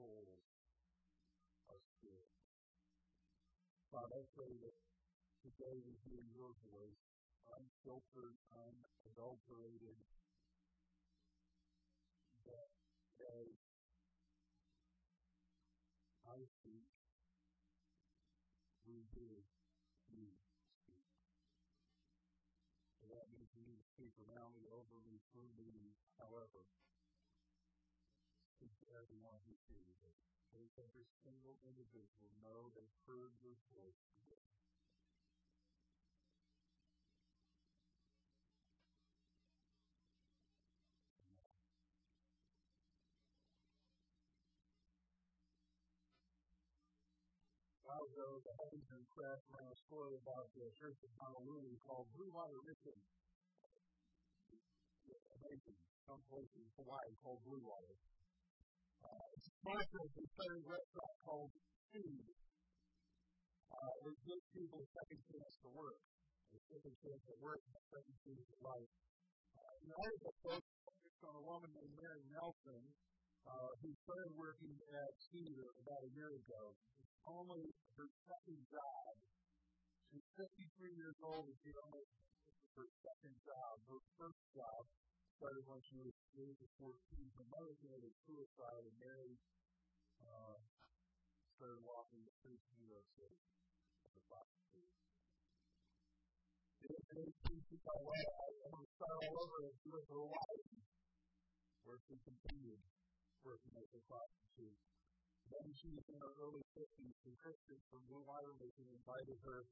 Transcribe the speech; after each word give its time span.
souls. 0.00 0.40
God, 3.90 4.06
I 4.14 4.22
pray 4.38 4.54
that 4.62 4.76
today 5.42 5.76
we 5.82 5.98
hear 6.06 6.22
your 6.30 6.54
voice, 6.70 7.02
unfiltered, 7.58 8.38
unadulterated, 8.54 9.98
that 12.50 12.68
as 13.22 13.54
I 16.26 16.42
speak, 16.46 16.86
we 18.86 19.06
hear 19.14 19.46
you 20.10 20.34
speak. 20.82 21.06
So 22.98 23.06
that 23.14 23.30
means 23.30 23.50
you 23.54 23.62
need 23.62 23.78
to 23.78 23.90
speak 23.94 24.14
around 24.18 24.54
me, 24.58 24.66
over 24.70 24.98
me, 25.06 25.22
through 25.30 25.50
me, 25.54 25.94
however. 26.18 26.66
Speak 28.58 28.74
to 28.84 28.86
everyone 28.92 29.40
who's 29.46 29.62
here 29.70 29.86
today. 29.86 30.16
Make 30.52 30.74
every 30.76 31.06
single 31.22 31.56
individual 31.62 32.28
know 32.42 32.74
they've 32.74 33.00
heard 33.06 33.32
your 33.40 33.56
voice 33.70 34.02
today. 34.18 34.44
While 48.00 48.16
ago, 48.16 48.40
the 48.40 48.54
heavens 48.56 48.88
and 48.96 49.04
crashed 49.12 49.44
around 49.52 49.68
a 49.68 49.80
story 49.84 50.16
about 50.24 50.48
the 50.56 50.64
church 50.80 50.96
in 51.04 51.12
Honolulu 51.20 51.76
called 51.84 52.08
Blue 52.16 52.32
Water 52.32 52.56
Mission. 52.64 52.96
Amazing. 55.36 55.76
Some 56.08 56.22
place 56.32 56.48
in 56.56 56.64
Hawaii 56.80 57.12
called 57.20 57.44
Blue 57.44 57.60
Water. 57.60 57.92
Uh, 59.04 59.24
it's 59.36 59.52
sponsored 59.52 60.12
a 60.16 60.24
third 60.32 60.62
restaurant 60.64 61.14
called 61.28 61.52
Food. 61.92 62.24
Uh, 63.68 63.92
it 64.08 64.16
gives 64.24 64.46
people 64.56 64.80
a 64.80 64.88
second 64.96 65.20
chance 65.20 65.54
to 65.60 65.68
work. 65.76 66.00
A 66.56 66.60
second 66.72 66.94
chance 67.04 67.22
at 67.28 67.38
work 67.44 67.60
and 67.68 67.74
a 67.76 67.84
second 67.84 68.16
chance 68.24 68.44
at 68.48 68.60
life. 68.64 68.92
Uh, 69.60 69.72
know, 69.92 69.98
I 70.00 70.08
was 70.08 70.24
a 70.24 70.32
focused 70.40 71.20
on 71.28 71.34
a 71.36 71.44
woman 71.44 71.68
named 71.76 71.94
Mary 72.00 72.24
Nelson, 72.32 72.80
uh, 73.44 73.70
who 73.84 73.92
started 73.92 74.32
working 74.40 74.72
at 74.88 75.10
Cedar 75.28 75.68
about 75.84 76.00
a 76.00 76.10
year 76.16 76.32
ago 76.32 76.80
only 77.28 77.64
her 77.96 78.08
second 78.28 78.60
job. 78.70 79.12
She's 80.10 80.26
53 80.34 80.96
years 80.96 81.18
old 81.22 81.46
and 81.46 81.58
she 81.62 81.70
only 81.76 82.04
her 82.76 82.86
second 83.02 83.34
job. 83.44 83.74
Her 83.90 84.00
first 84.16 84.42
job 84.56 84.82
started 85.36 85.64
when 85.68 85.80
she 85.88 85.96
was 86.00 86.14
age 86.36 86.60
of 86.60 86.70
14. 86.80 86.94
Her 87.36 87.46
mother 87.48 87.74
committed 87.80 88.12
suicide 88.24 88.84
and 88.84 88.96
Mary 89.00 89.34
uh, 90.20 90.58
started 91.56 91.80
walking 91.84 92.20
the 92.24 92.34
streets 92.40 92.64
of 92.68 92.74
New 92.80 92.88
York 92.88 93.08
City 93.16 93.40
as 94.04 94.12
a 94.16 94.22
prostitute. 94.28 94.92
In 96.80 97.16
18, 97.20 97.68
she 97.68 97.76
thought, 97.84 98.00
I'm 98.00 98.72
going 98.72 98.84
to 98.84 98.92
start 98.96 99.16
all 99.28 99.36
over 99.36 99.58
and 99.68 99.76
do 99.84 99.92
it 100.00 100.04
for 100.08 100.18
a 100.24 100.28
while. 100.28 100.56
Where 101.84 102.00
she 102.08 102.16
continued 102.24 102.80
working 103.44 103.72
as 103.76 103.88
a 103.92 104.00
prostitute. 104.08 104.80
Then 105.50 105.66
she 105.74 105.88
was 105.90 106.04
in 106.06 106.16
her 106.22 106.32
early 106.46 106.64
50s, 106.78 107.16
and 107.26 107.34
Christians 107.42 107.82
from 107.90 108.02
Blue 108.06 108.22
Water 108.22 108.54
Mission 108.62 108.86
invited 108.94 109.38
her 109.42 109.66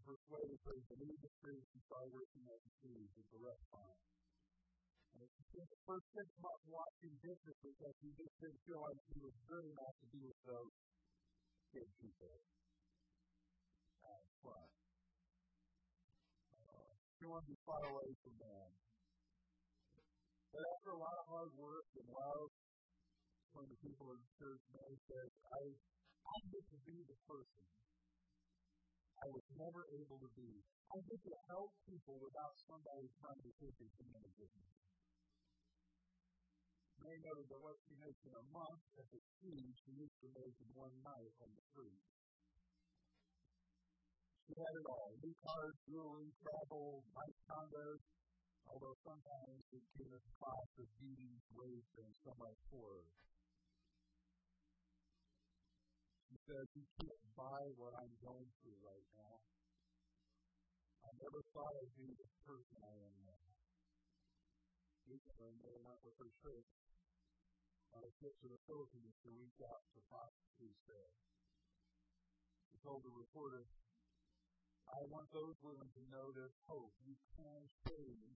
persuaded 0.00 0.58
her 0.64 0.76
to 0.80 0.94
leave 0.96 1.20
the 1.20 1.32
streets 1.38 1.68
and 1.76 1.82
start 1.84 2.08
working 2.08 2.44
at 2.48 2.60
the 2.64 2.72
food 2.80 3.04
at 3.04 3.26
the 3.28 3.40
restaurant. 3.40 3.98
And 5.20 5.28
she 5.28 5.42
spent 5.52 5.68
the 5.68 5.82
first 5.84 6.06
six 6.16 6.28
months 6.40 6.64
watching 6.70 7.14
dishes 7.20 7.56
because 7.60 7.94
she 8.00 8.08
just 8.16 8.34
didn't 8.40 8.62
feel 8.64 8.80
like 8.80 8.98
she 9.10 9.18
was 9.20 9.34
good 9.44 9.64
enough 9.68 9.94
to 10.00 10.06
be 10.08 10.20
with 10.24 10.40
those 10.48 10.72
good 11.74 11.90
people. 12.00 12.34
Uh, 14.00 14.24
but, 14.40 14.68
uh, 16.56 16.92
she 17.20 17.24
wanted 17.28 17.50
to 17.52 17.58
far 17.68 17.82
away 17.92 18.10
from 18.24 18.34
them. 18.40 18.68
But 20.50 20.62
after 20.64 20.90
a 20.90 20.98
lot 20.98 21.16
of 21.20 21.26
hard 21.28 21.52
work 21.60 21.86
and 22.00 22.08
love, 22.10 22.50
one 23.52 23.66
of 23.66 23.72
the 23.74 23.82
people 23.82 24.06
in 24.14 24.18
the 24.22 24.32
church, 24.38 24.62
Mary 24.70 24.98
says, 25.10 25.30
I, 25.50 25.62
I 26.24 26.36
get 26.54 26.64
to 26.70 26.78
be 26.86 26.96
the 27.06 27.18
person 27.26 27.66
I 29.20 29.28
was 29.28 29.44
never 29.52 29.84
able 30.00 30.16
to 30.16 30.30
be. 30.32 30.64
I 30.88 30.96
get 31.04 31.20
to 31.28 31.34
help 31.52 31.76
people 31.84 32.16
without 32.24 32.56
somebody 32.64 33.04
trying 33.20 33.42
to 33.44 33.52
take 33.60 33.76
advantage 33.76 34.38
of 34.40 34.50
me. 34.56 34.68
Mary 37.04 37.20
noted 37.20 37.48
that 37.52 37.60
what 37.60 37.76
she 37.84 38.00
makes 38.00 38.20
in 38.24 38.32
a 38.32 38.46
month 38.48 38.80
at 38.96 39.08
the 39.12 39.20
sea, 39.40 39.60
she 39.84 39.92
used 39.92 40.18
to 40.24 40.28
make 40.32 40.56
in 40.56 40.70
one 40.72 40.96
night 41.04 41.32
on 41.44 41.52
the 41.52 41.64
street. 41.68 42.00
She 44.48 44.52
had 44.56 44.72
it 44.72 44.86
all 44.88 45.12
new 45.20 45.36
cars, 45.44 45.76
jewelry, 45.84 46.32
travel, 46.40 47.04
nice 47.12 47.38
condos, 47.44 48.02
although 48.72 48.96
sometimes 49.04 49.62
it 49.72 49.84
at 50.00 50.22
the 50.24 50.34
cost 50.40 50.72
of 50.80 50.88
beatings, 50.96 51.44
waste, 51.54 51.94
and 52.00 52.12
so 52.24 52.32
much 52.40 52.56
horror. 52.72 53.04
Says 56.50 56.66
you 56.74 56.82
can't 56.98 57.24
buy 57.38 57.62
what 57.78 57.94
I'm 57.94 58.10
going 58.18 58.50
through 58.58 58.74
right 58.82 59.06
now. 59.14 59.38
I 61.06 61.10
never 61.22 61.46
thought 61.54 61.78
I'd 61.78 61.94
be 61.94 62.10
the 62.10 62.26
person 62.42 62.74
I 62.82 62.90
am 63.06 63.16
now. 63.22 63.46
Recently, 65.06 65.54
they 65.62 65.78
went 65.78 66.02
with 66.02 66.18
her 66.18 66.32
church 66.42 66.70
on 67.94 68.02
a 68.02 68.10
trip 68.18 68.34
to 68.42 68.50
the 68.50 68.58
Philippines 68.66 69.14
to 69.22 69.30
reach 69.30 69.62
out 69.62 69.78
to 69.94 70.02
prostitutes 70.10 70.82
there. 70.90 71.14
She 72.74 72.82
told 72.82 73.06
the 73.06 73.14
reporter, 73.14 73.70
I 74.90 75.06
want 75.06 75.30
those 75.30 75.54
willing 75.62 75.86
to 75.86 76.02
know 76.10 76.34
there's 76.34 76.58
hope. 76.66 76.90
You 77.06 77.14
can 77.38 77.62
change. 77.86 78.34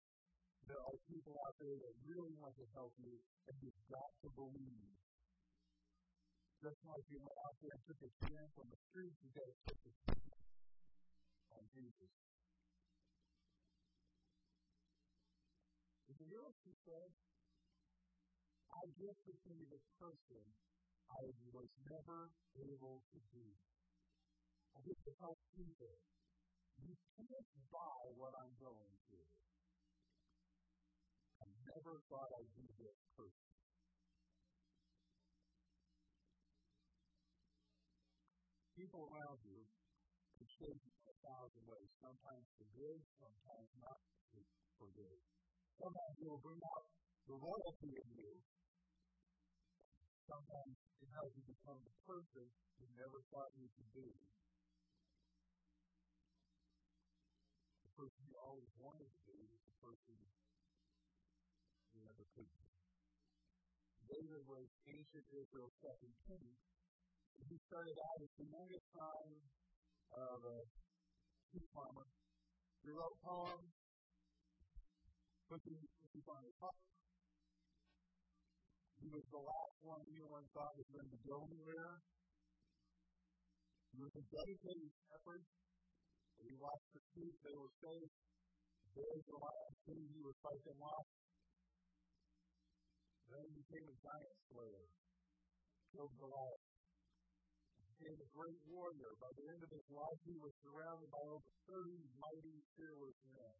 There 0.70 0.78
are 0.78 0.98
people 1.10 1.34
out 1.50 1.58
there 1.58 1.82
that 1.82 1.94
really 2.06 2.34
want 2.38 2.54
to 2.62 2.66
help 2.78 2.94
you, 2.94 3.18
and 3.50 3.58
you've 3.58 3.84
got 3.90 4.10
to 4.22 4.30
believe 4.38 5.02
just 6.64 6.80
like 6.88 7.04
you 7.12 7.20
went 7.20 7.36
out 7.44 7.52
there 7.60 7.76
and 7.76 7.84
took 7.84 8.00
a 8.00 8.08
chance 8.24 8.52
on 8.56 8.64
the 8.72 8.80
street, 8.88 9.12
you 9.20 9.28
got 9.36 9.44
to 9.44 9.56
take 9.68 9.84
a 9.84 9.92
chance 10.08 10.32
on 11.52 11.60
Jesus. 11.76 12.08
Did 16.08 16.16
you 16.24 16.26
hear 16.32 16.40
what 16.40 16.56
she 16.64 16.72
said? 16.88 17.12
I 18.72 18.80
get 18.96 19.12
to 19.12 19.32
be 19.44 19.60
the 19.68 19.76
person 20.00 20.40
I 21.12 21.28
was 21.52 21.68
never 21.84 22.32
able 22.56 23.04
to 23.12 23.18
be. 23.36 23.44
I 24.72 24.80
get 24.88 24.96
to 25.04 25.12
help 25.20 25.36
people. 25.52 26.00
You 26.80 26.96
can't 27.12 27.50
buy 27.68 28.00
what 28.16 28.32
I'm 28.40 28.56
going 28.56 28.96
through. 29.12 29.32
I 31.44 31.46
never 31.68 32.00
thought 32.08 32.32
I'd 32.40 32.56
be 32.56 32.64
this 32.80 32.96
person. 33.20 33.53
People 38.74 39.06
around 39.06 39.38
you 39.46 39.62
can 40.34 40.46
shape 40.50 40.78
you 40.82 40.90
in 40.90 41.06
a 41.06 41.16
thousand 41.22 41.62
ways. 41.62 41.90
Sometimes 42.02 42.44
for 42.58 42.66
good, 42.74 43.00
sometimes 43.22 43.70
not 43.78 43.98
for 44.78 44.90
good. 44.98 45.18
Sometimes 45.78 46.14
it 46.18 46.26
will 46.26 46.42
bring 46.42 46.58
out 46.74 46.84
the 47.30 47.36
royalty 47.38 47.90
in 47.94 48.08
you. 48.18 48.32
Sometimes 50.26 50.74
it 50.98 51.08
helps 51.14 51.34
you 51.38 51.44
become 51.46 51.78
the 51.86 51.94
person 52.02 52.44
you 52.82 52.86
never 52.98 53.22
thought 53.30 53.54
you 53.54 53.70
could 53.78 53.90
be. 53.94 54.10
The 57.86 57.90
person 57.94 58.20
you 58.26 58.34
always 58.42 58.72
wanted 58.82 59.06
to 59.06 59.20
be, 59.30 59.38
the 59.38 59.76
person 59.78 60.18
you 61.94 62.00
never 62.02 62.26
could 62.34 62.50
be. 62.50 62.66
David 64.10 64.42
was 64.50 64.66
ancient 64.90 65.26
Israel's 65.30 65.76
second 65.80 66.12
king, 66.26 66.50
he 67.48 67.56
started 67.66 67.96
out 67.98 68.18
as 68.22 68.32
the 68.38 68.46
youngest 68.46 68.86
son 68.94 69.26
of 70.14 70.38
a 70.42 70.58
sheep 71.50 71.66
uh, 71.66 71.74
farmer. 71.74 72.06
He 72.84 72.90
wrote 72.92 73.16
poems, 73.24 73.70
putting 75.48 75.78
sheep 76.10 76.26
on 76.30 76.42
his 76.44 76.56
heart. 76.60 76.82
He 79.00 79.08
was 79.10 79.26
the 79.28 79.42
last 79.42 79.76
one 79.82 80.02
anyone 80.08 80.46
thought 80.54 80.72
was 80.78 80.88
going 80.94 81.10
to 81.10 81.20
go 81.28 81.44
anywhere. 81.50 82.00
He 83.92 83.98
was 84.00 84.14
a 84.16 84.24
dedicated 84.32 84.90
shepherd. 85.06 85.42
He 86.40 86.50
watched 86.58 86.90
the 86.92 87.02
sheep, 87.14 87.34
they 87.44 87.56
were 87.56 87.72
safe. 87.78 88.10
Bears 88.94 89.24
were 89.26 89.42
not 89.42 89.74
he 89.86 90.20
would 90.22 90.38
fight 90.42 90.62
them 90.64 90.80
off. 90.82 91.06
Then 93.30 93.42
he 93.42 93.52
became 93.58 93.86
a 93.90 93.96
giant 93.98 94.36
slayer, 94.50 94.86
killed 95.90 96.14
Goliath. 96.18 96.63
Became 98.04 98.20
a 98.20 98.36
great 98.36 98.60
warrior. 98.68 99.16
By 99.16 99.32
the 99.32 99.48
end 99.48 99.64
of 99.64 99.72
his 99.72 99.88
life, 99.88 100.20
he 100.28 100.36
was 100.36 100.52
surrounded 100.60 101.08
by 101.08 101.24
over 101.24 101.48
30 101.72 101.88
mighty, 102.20 102.60
fearless 102.76 103.16
men. 103.32 103.56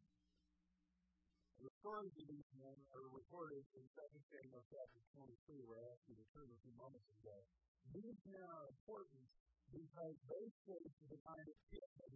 The 1.65 1.73
stories 1.81 2.13
of 2.13 2.29
these 2.29 2.51
men 2.61 2.77
are 2.93 3.09
recorded 3.09 3.65
in 3.73 3.85
2 3.89 4.05
Samuel 4.29 4.61
chapter 4.69 5.01
23, 5.17 5.65
where 5.65 5.81
I 5.81 5.97
asked 5.97 6.05
you 6.13 6.21
to 6.21 6.27
turn 6.37 6.45
a 6.53 6.61
few 6.61 6.77
moments 6.77 7.09
ago. 7.25 7.41
These 7.97 8.21
men 8.29 8.45
are 8.45 8.69
important 8.69 9.25
because 9.73 10.17
they 10.29 10.45
shaped 10.69 10.99
the 11.09 11.17
kind 11.25 11.47
of 11.49 11.57
kingdom 11.73 12.13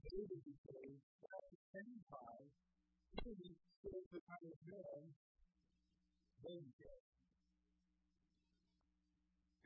David 0.00 0.40
became, 0.48 0.96
at 0.96 1.44
the 1.44 1.60
same 1.76 2.00
time, 2.08 2.48
he 3.20 3.52
shaped 3.84 4.10
the 4.16 4.22
kind 4.24 4.46
of 4.48 4.56
men 4.64 5.00
they 6.40 6.56
became. 6.56 7.17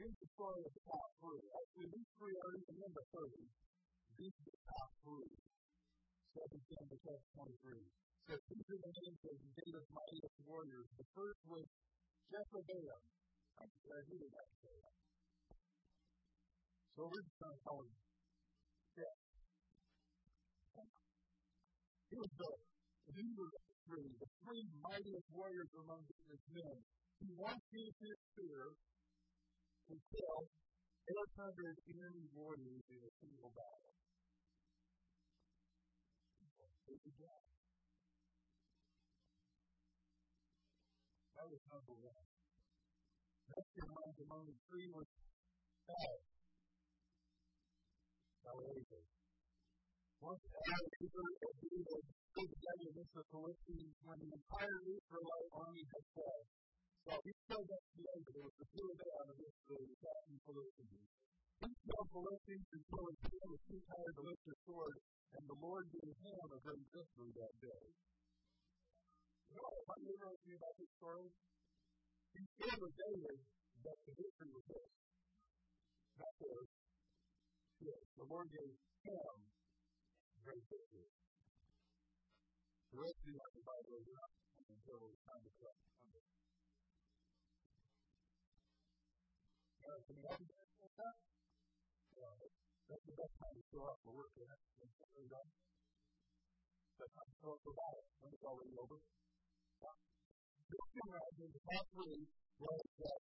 Here's 0.01 0.19
the 0.19 0.31
story 0.33 0.61
of 0.65 0.73
the 0.73 0.85
top 0.89 1.09
three. 1.21 1.45
Actually, 1.53 1.89
these 1.93 2.11
three 2.17 2.37
are 2.41 2.53
even 2.57 2.77
in 2.81 2.93
the 2.97 3.05
30. 3.13 3.45
These 4.17 4.33
are 4.33 4.49
the 4.49 4.63
top 4.65 4.89
three. 5.05 5.35
2 6.33 6.49
Samuel 6.49 7.01
chapter 7.05 7.29
23 7.37 7.77
says, 8.25 8.41
These 8.49 8.69
are 8.73 8.81
the 8.81 8.93
names 9.05 9.21
of 9.29 9.37
David's 9.53 9.91
mightiest 9.93 10.37
warriors. 10.49 10.89
The 10.97 11.09
first 11.13 11.41
was 11.45 11.67
Jezebel. 12.33 13.01
I'm 13.61 13.73
glad 13.85 14.03
didn't 14.09 14.33
say 14.33 14.75
that. 14.81 14.97
So 16.97 17.01
we're 17.09 17.25
just 17.25 17.37
going 17.37 17.53
to 17.53 17.63
call 17.69 17.79
him 17.85 17.93
Jeff. 18.97 19.17
He 22.09 22.17
was 22.17 22.33
the, 22.37 22.51
these 23.13 23.33
were 23.37 23.49
the 23.49 23.63
three, 23.89 24.09
the 24.09 24.29
three 24.41 24.65
mightiest 24.85 25.29
warriors 25.33 25.73
among 25.85 26.01
his 26.29 26.43
men. 26.53 26.77
He 27.21 27.29
once 27.37 27.65
used 27.73 28.01
his 28.01 28.19
spear 28.33 28.73
kill 29.91 30.41
800 31.03 31.75
enemy 31.91 32.27
warriors 32.31 32.85
in 32.87 33.01
a 33.03 33.13
single 33.19 33.51
battle. 33.51 33.95
That 41.35 41.51
was 41.51 41.63
number 41.67 41.97
one. 41.99 42.27
Next 43.51 43.75
in 43.75 43.89
line 43.91 44.15
among 44.23 44.47
the 44.47 44.55
three 44.71 44.87
was 44.95 45.09
Saul. 45.91 46.23
Salvation. 48.47 49.03
Once 50.23 50.43
Ebenezer 50.47 51.27
and 51.43 51.57
David 51.59 52.03
stood 52.31 52.47
together 52.47 52.87
against 52.95 53.15
the 53.19 53.27
when 54.07 54.19
the 54.23 54.31
entire 54.31 54.79
Israelite 54.87 55.51
army 55.51 55.83
had 55.83 56.05
fled. 56.15 56.62
So 57.03 57.19
he 57.19 57.33
stood 57.35 57.67
up 57.67 57.85
together. 57.99 58.31
There 58.31 58.47
was 58.47 58.57
a 58.63 58.67
two 58.71 58.87
of 58.87 58.99
them 59.03 59.27
against 59.35 59.63
the 59.67 59.79
attacking 59.83 60.39
Philistines. 60.47 61.11
He 61.63 61.71
killed 61.83 62.09
Philistines 62.15 62.69
until 62.71 63.05
his 63.11 63.19
hand 63.27 63.49
was 63.51 63.63
too 63.67 63.81
tired 63.91 64.15
to 64.15 64.23
lift 64.23 64.45
his 64.47 64.59
sword, 64.63 64.99
and 65.35 65.45
the 65.51 65.59
Lord 65.59 65.85
gave 65.91 66.15
him 66.15 66.47
a 66.47 66.59
great 66.63 66.87
victory 66.95 67.31
that 67.43 67.55
day. 67.59 67.85
You 69.51 69.55
know 69.59 69.67
what 69.67 69.99
I 69.99 70.31
you 70.47 70.55
about 70.55 70.75
this 70.79 70.93
story? 71.03 71.27
He 72.33 72.43
told 72.63 72.79
with 72.87 72.95
David 72.95 73.39
that 73.83 73.99
the 74.07 74.13
victory 74.15 74.51
was 74.55 74.67
his. 74.71 74.91
That 76.23 76.35
was 76.39 76.67
his. 77.83 78.03
The 78.15 78.27
Lord 78.31 78.47
gave 78.47 78.75
him 79.11 79.37
great 80.47 80.65
victory. 80.71 81.11
The 82.95 82.99
rest 83.03 83.19
of 83.19 83.27
you 83.27 83.35
like 83.43 83.55
the 83.59 83.67
Bible 83.67 83.95
is 83.99 84.07
not 84.07 84.31
until 84.71 85.01
it's 85.11 85.23
time 85.27 85.43
to 85.43 85.53
cut 85.59 85.77
Uh, 89.83 89.99
can 90.07 90.15
you 90.15 90.23
help 90.31 90.39
me 90.39 90.47
that? 90.47 91.19
Uh, 92.15 92.39
that's 92.87 93.03
the 93.03 93.17
best 93.19 93.35
time 93.35 93.55
to 93.59 93.63
show 93.67 93.83
up 93.83 93.99
for 94.07 94.15
work, 94.15 94.31
isn't? 94.39 94.63
When 94.79 94.87
it's 94.87 95.27
done. 95.27 95.49
Best 97.03 97.13
time 97.19 97.27
to 97.27 97.37
show 97.43 97.51
up 97.51 97.61
for 97.67 97.75
battle 97.75 98.07
when 98.23 98.31
it's 98.31 98.47
already 98.47 98.75
over. 98.79 98.99
The 100.63 100.79
top 101.67 101.87
three 101.99 102.23
was 102.63 102.83
that 103.03 103.19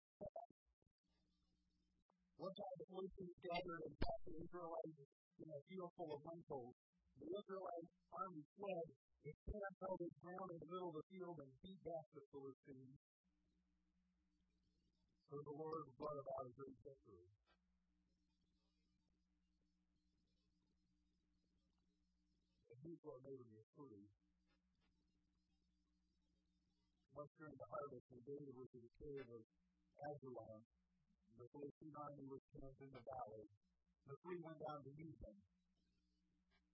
one 2.38 2.54
time 2.54 2.76
the 2.78 2.86
Philistines 2.94 3.36
gathered 3.42 3.82
and 3.82 3.94
fought 3.98 4.22
the 4.22 4.34
Israelites 4.38 5.02
in 5.42 5.48
a 5.50 5.60
field 5.66 5.90
full 5.98 6.14
of 6.14 6.20
lentils. 6.22 6.74
The 7.18 7.26
Israelite 7.26 7.90
army 8.14 8.42
fled. 8.54 8.86
The 9.26 9.34
camp 9.50 9.74
held 9.82 9.98
its 9.98 10.18
ground 10.22 10.48
in 10.54 10.58
the 10.62 10.70
middle 10.70 10.90
of 10.94 10.96
the 11.02 11.06
field 11.10 11.36
and 11.42 11.50
beat 11.58 11.82
back 11.82 12.06
the 12.14 12.22
Philistines. 12.30 12.98
So 15.32 15.40
the 15.40 15.56
Lord 15.56 15.88
brought 15.96 16.20
about 16.20 16.44
a 16.44 16.52
great 16.52 16.76
victory. 16.84 17.24
And 22.68 22.76
here's 22.84 23.00
what 23.00 23.24
made 23.24 23.40
me 23.40 23.64
free 23.72 24.12
once 27.16 27.32
during 27.40 27.56
the 27.56 27.64
harvest, 27.72 28.04
when 28.12 28.20
David 28.28 28.52
was 28.60 28.68
in 28.76 28.84
the 28.84 28.92
cave 29.00 29.24
of 29.32 29.40
Adullam, 30.04 30.60
the 31.40 31.48
Philistine 31.48 31.96
army 31.96 32.28
was 32.28 32.44
camped 32.52 32.80
in 32.84 32.92
the 32.92 33.00
valley. 33.00 33.48
The 34.04 34.16
three 34.20 34.40
went 34.44 34.60
down 34.60 34.84
to 34.84 34.92
meet 35.00 35.16
them. 35.16 35.36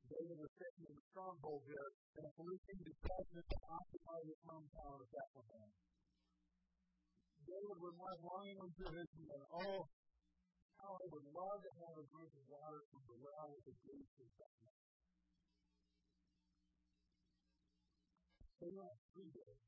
David 0.03 0.35
was 0.35 0.51
sitting 0.59 0.83
in 0.83 0.95
the 0.99 1.07
stronghold 1.15 1.63
there, 1.63 1.91
and 1.95 2.27
a 2.27 2.33
Philistine 2.35 2.83
detachment 2.91 3.47
occupied 3.71 4.27
his 4.27 4.41
hometown 4.43 4.99
of 4.99 5.07
Bethlehem. 5.15 5.71
David 7.49 7.81
was 7.81 7.97
like 7.97 8.21
longing 8.21 8.61
into 8.61 8.85
his 8.93 9.09
men, 9.25 9.41
oh, 9.57 9.89
how 10.85 10.93
I 11.01 11.07
would 11.09 11.27
love 11.33 11.59
to 11.65 11.73
have 11.81 11.97
a 11.97 12.05
drink 12.13 12.29
of 12.37 12.45
water 12.45 12.85
from 12.93 13.03
the 13.09 13.17
well 13.25 13.49
of 13.57 13.63
the 13.65 13.73
gates 13.89 14.15
of 14.21 14.29
Bethlehem. 14.37 14.85
So, 18.61 18.65
yeah, 18.69 18.93
three 19.17 19.33
days 19.33 19.61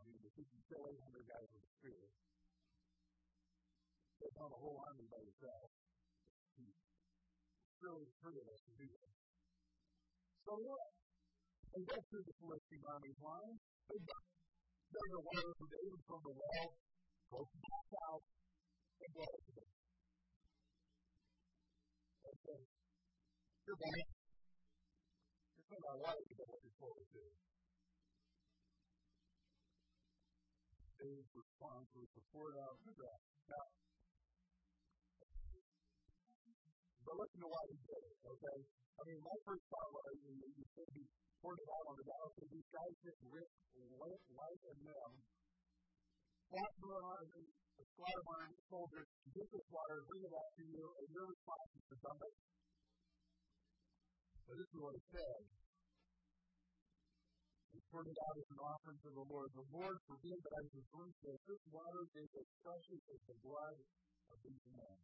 I 0.00 0.08
mean, 0.08 0.20
he 0.24 0.44
can 0.44 0.60
kill 0.68 0.84
800 0.88 1.24
guys 1.28 1.48
with 1.52 1.64
a 1.64 1.70
spear. 1.80 2.00
Take 4.20 4.36
on 4.40 4.52
a 4.52 4.60
whole 4.60 4.80
army 4.88 5.04
by 5.08 5.20
yourself. 5.20 5.68
Surely 7.80 8.08
three 8.24 8.36
of 8.40 8.46
us 8.48 8.60
to 8.64 8.72
do 8.80 8.88
that. 8.88 9.12
So 10.48 10.52
what? 10.60 10.88
They 11.72 11.84
go 11.88 11.98
through 12.08 12.24
the 12.24 12.36
Philistine 12.40 12.84
army's 12.88 13.20
line. 13.20 13.56
They 13.88 14.00
dug 14.94 15.10
the 15.10 15.22
water 15.26 15.52
from 15.58 15.68
David 15.74 16.02
from 16.06 16.20
the 16.22 16.32
well, 16.38 16.70
go 17.34 17.38
back 17.66 17.88
out, 18.06 18.22
and 19.02 19.10
go 19.10 19.26
to 19.26 19.50
them. 19.58 19.70
They 22.22 22.34
say, 22.46 22.60
You're 23.66 23.80
back. 23.82 24.06
You're 25.58 25.66
from 25.66 25.82
my 25.82 25.96
wife 25.98 26.22
to 26.22 26.34
go 26.38 26.44
what 26.46 26.62
you're 26.62 26.76
supposed 26.78 27.00
to 27.02 27.06
do. 27.10 27.26
David's 30.94 31.34
response 31.34 31.90
was 31.98 32.08
to 32.14 32.20
pour 32.30 32.54
it 32.54 32.58
out 32.62 32.78
the 32.86 32.94
ground. 32.94 33.24
Now, 33.50 33.66
but 37.02 37.14
listen 37.18 37.40
to 37.42 37.50
why 37.50 37.62
he 37.66 37.76
did 37.82 38.02
it, 38.14 38.16
okay? 38.30 38.58
I 38.94 39.02
mean, 39.04 39.20
my 39.20 39.36
first 39.42 39.64
thought 39.68 39.90
was, 39.90 40.14
you, 40.22 40.32
you 40.38 40.64
he 40.94 41.02
poured 41.42 41.58
it 41.58 41.68
out 41.68 41.84
on 41.90 41.94
the 41.98 42.06
ground, 42.06 42.30
so 42.34 42.42
these 42.48 42.68
guys 42.70 42.94
just 43.04 43.20
ripped 43.26 43.58
light, 43.98 44.22
light 44.32 44.62
and 44.70 44.80
them, 44.86 45.10
flat 46.48 46.72
on 46.80 47.24
slaughter 47.94 48.24
barn 48.24 48.50
soldiers, 48.70 49.08
get 49.34 49.46
this 49.50 49.66
water, 49.70 49.98
bring 50.08 50.22
it 50.24 50.32
back 50.32 50.50
to 50.56 50.64
you, 50.64 50.84
and 50.88 51.06
your 51.10 51.26
response 51.26 51.70
is 51.74 51.84
to 51.90 51.96
dump 52.00 52.20
it. 52.22 52.34
But 54.46 54.54
this 54.58 54.68
is 54.70 54.78
what 54.78 54.94
it 54.94 55.04
said 55.10 55.42
poured 57.94 58.10
it 58.10 58.18
out 58.26 58.34
as 58.34 58.50
an 58.50 58.58
offering 58.58 58.98
to 59.06 59.10
the 59.14 59.22
Lord. 59.30 59.54
The 59.54 59.70
Lord 59.70 59.94
forbid 60.10 60.34
that 60.34 60.54
I 60.58 60.62
should 60.66 60.82
drink 60.90 61.14
this. 61.22 61.38
This 61.46 61.62
water 61.70 62.02
is 62.18 62.26
as 62.26 62.48
precious 62.58 63.02
as 63.06 63.20
the 63.30 63.38
blood 63.38 63.78
of 64.34 64.36
these 64.42 64.64
men. 64.74 64.98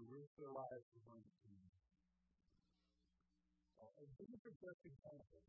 Who 0.00 0.08
risked 0.16 0.40
their 0.40 0.48
lives 0.48 0.88
to 0.96 0.98
bring 1.04 1.20
it 1.20 1.36
to. 1.44 1.52
And 4.00 4.08
this 4.16 4.32
is 4.48 4.56
just 4.56 4.80
example 4.88 5.44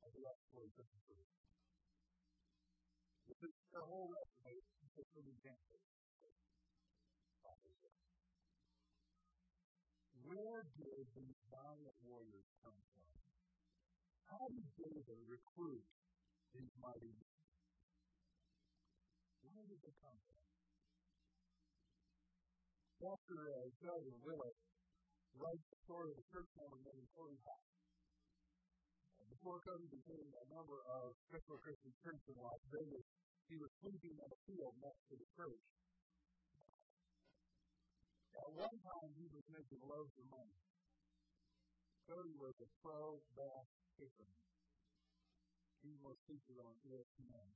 of 0.00 0.08
the 0.16 0.24
of 0.80 0.88
truth. 1.04 1.28
This 3.28 3.36
is 3.44 3.52
the 3.76 3.84
whole 3.84 4.08
just 4.96 5.12
an 5.20 5.28
example. 5.28 5.76
Where 10.24 10.64
did 10.80 11.04
these 11.12 11.36
valiant 11.52 11.96
warriors 12.08 12.48
come 12.64 12.80
from? 12.88 13.12
How 14.32 14.48
did 14.48 14.64
David 14.80 15.20
recruit 15.28 15.84
these 16.56 16.72
mighty 16.80 17.12
men? 17.12 17.36
Where 19.44 19.68
did 19.68 19.84
they 19.84 19.92
come 20.00 20.16
from? 20.24 20.55
Dr. 22.96 23.36
Uh, 23.52 23.68
Doug 23.84 24.04
Willett 24.24 24.56
writes 25.36 25.66
the 25.68 25.78
story 25.84 26.08
of 26.08 26.16
the 26.16 26.28
church 26.32 26.48
named 26.56 27.08
Corey 27.12 27.36
Hawk. 27.44 27.64
before 29.28 29.60
Cody 29.68 29.84
became 29.92 30.32
a 30.32 30.46
member 30.48 30.80
of 30.96 31.12
Central 31.28 31.60
Christian 31.60 31.92
Church 32.00 32.24
in 32.24 32.36
Las 32.40 32.56
Vegas, 32.72 33.04
he 33.52 33.60
was 33.60 33.68
sleeping 33.84 34.16
in 34.16 34.28
a 34.32 34.40
field 34.48 34.72
next 34.80 35.02
to 35.12 35.14
the 35.20 35.28
church. 35.36 35.64
At 38.32 38.48
one 38.56 38.76
time, 38.80 39.10
he 39.12 39.28
was 39.28 39.44
making 39.52 39.80
loads 39.84 40.16
of 40.16 40.26
money. 40.32 40.56
Cody 42.08 42.32
was 42.40 42.56
a 42.64 42.68
pro 42.80 43.20
bass 43.36 43.68
fisherman. 44.00 44.40
He 45.84 45.92
was 46.00 46.16
featured 46.24 46.64
on 46.64 46.74
ESPN. 46.80 47.50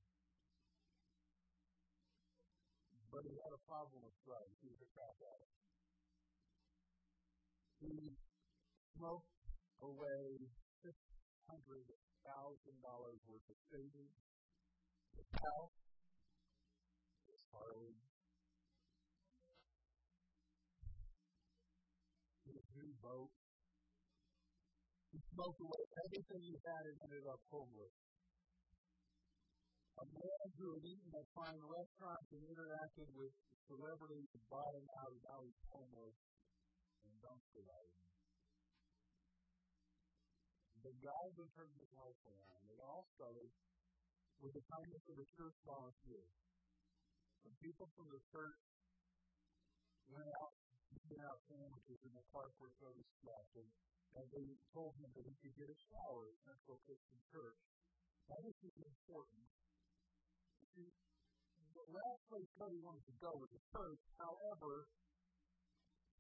But 3.11 3.26
he 3.26 3.35
had 3.43 3.50
a 3.52 3.59
problem 3.67 4.05
with 4.07 4.14
drugs. 4.23 4.55
He 4.62 4.69
was 4.71 4.79
a 4.81 4.87
crack 4.95 5.19
addict. 5.19 5.50
He 7.81 8.14
smoked 8.95 9.26
away 9.83 10.38
$600,000 10.85 13.19
worth 13.26 13.50
of 13.50 13.57
savings. 13.71 14.14
His 15.17 15.26
house, 15.43 15.73
his 17.26 17.43
Harley, 17.50 17.97
his 22.47 22.93
boat. 23.02 23.31
He 25.12 25.19
smoked 25.35 25.61
away 25.61 25.83
everything 26.07 26.40
he 26.43 26.57
had 26.64 26.87
and 26.87 26.99
ended 27.05 27.26
up 27.26 27.40
homeless. 27.50 27.93
A 30.00 30.09
man 30.16 30.47
who 30.57 30.73
had 30.73 30.85
eaten 30.88 31.12
at 31.12 31.28
fine 31.37 31.61
restaurants 31.61 32.28
and 32.33 32.40
interacted 32.49 33.09
with 33.12 33.37
celebrities 33.69 34.33
and 34.33 34.45
bottom 34.49 34.85
out 34.97 35.12
now 35.28 35.45
he's 35.45 35.61
homeless 35.69 36.16
and 37.04 37.12
dumpster 37.21 37.61
diving. 37.61 38.09
The 40.80 40.97
God 41.04 41.28
that 41.37 41.52
turned 41.52 41.76
his 41.76 41.92
life 41.92 42.16
around. 42.25 42.64
It 42.73 42.80
all 42.80 43.04
started 43.12 43.52
with 44.40 44.57
the 44.57 44.64
kindness 44.73 45.04
of 45.04 45.16
the 45.21 45.28
church 45.37 45.57
volunteers. 45.69 46.33
Some 47.45 47.57
people 47.61 47.92
from 47.92 48.09
the 48.09 48.25
church 48.33 48.61
went 50.09 50.33
out 50.40 50.57
eating 50.97 51.21
out 51.28 51.45
sandwiches 51.45 52.00
in 52.09 52.12
the 52.16 52.25
park 52.33 52.57
where 52.57 52.73
Cody 52.80 53.04
slept, 53.21 53.52
and, 53.52 53.69
and 54.16 54.25
they 54.33 54.49
told 54.73 54.97
him 54.97 55.12
that 55.12 55.28
he 55.28 55.35
could 55.45 55.54
get 55.61 55.69
a 55.69 55.78
shower 55.92 56.33
at 56.33 56.40
Central 56.49 56.80
Christian 56.88 57.21
Church. 57.28 57.61
Now, 58.33 58.40
this 58.40 58.57
is 58.64 58.75
important. 58.80 59.45
The 60.71 61.87
last 61.91 62.23
place 62.31 62.47
Cody 62.55 62.79
wanted 62.79 63.03
to 63.11 63.15
go 63.19 63.35
was 63.35 63.50
the 63.50 63.59
church. 63.75 63.99
However, 64.23 64.87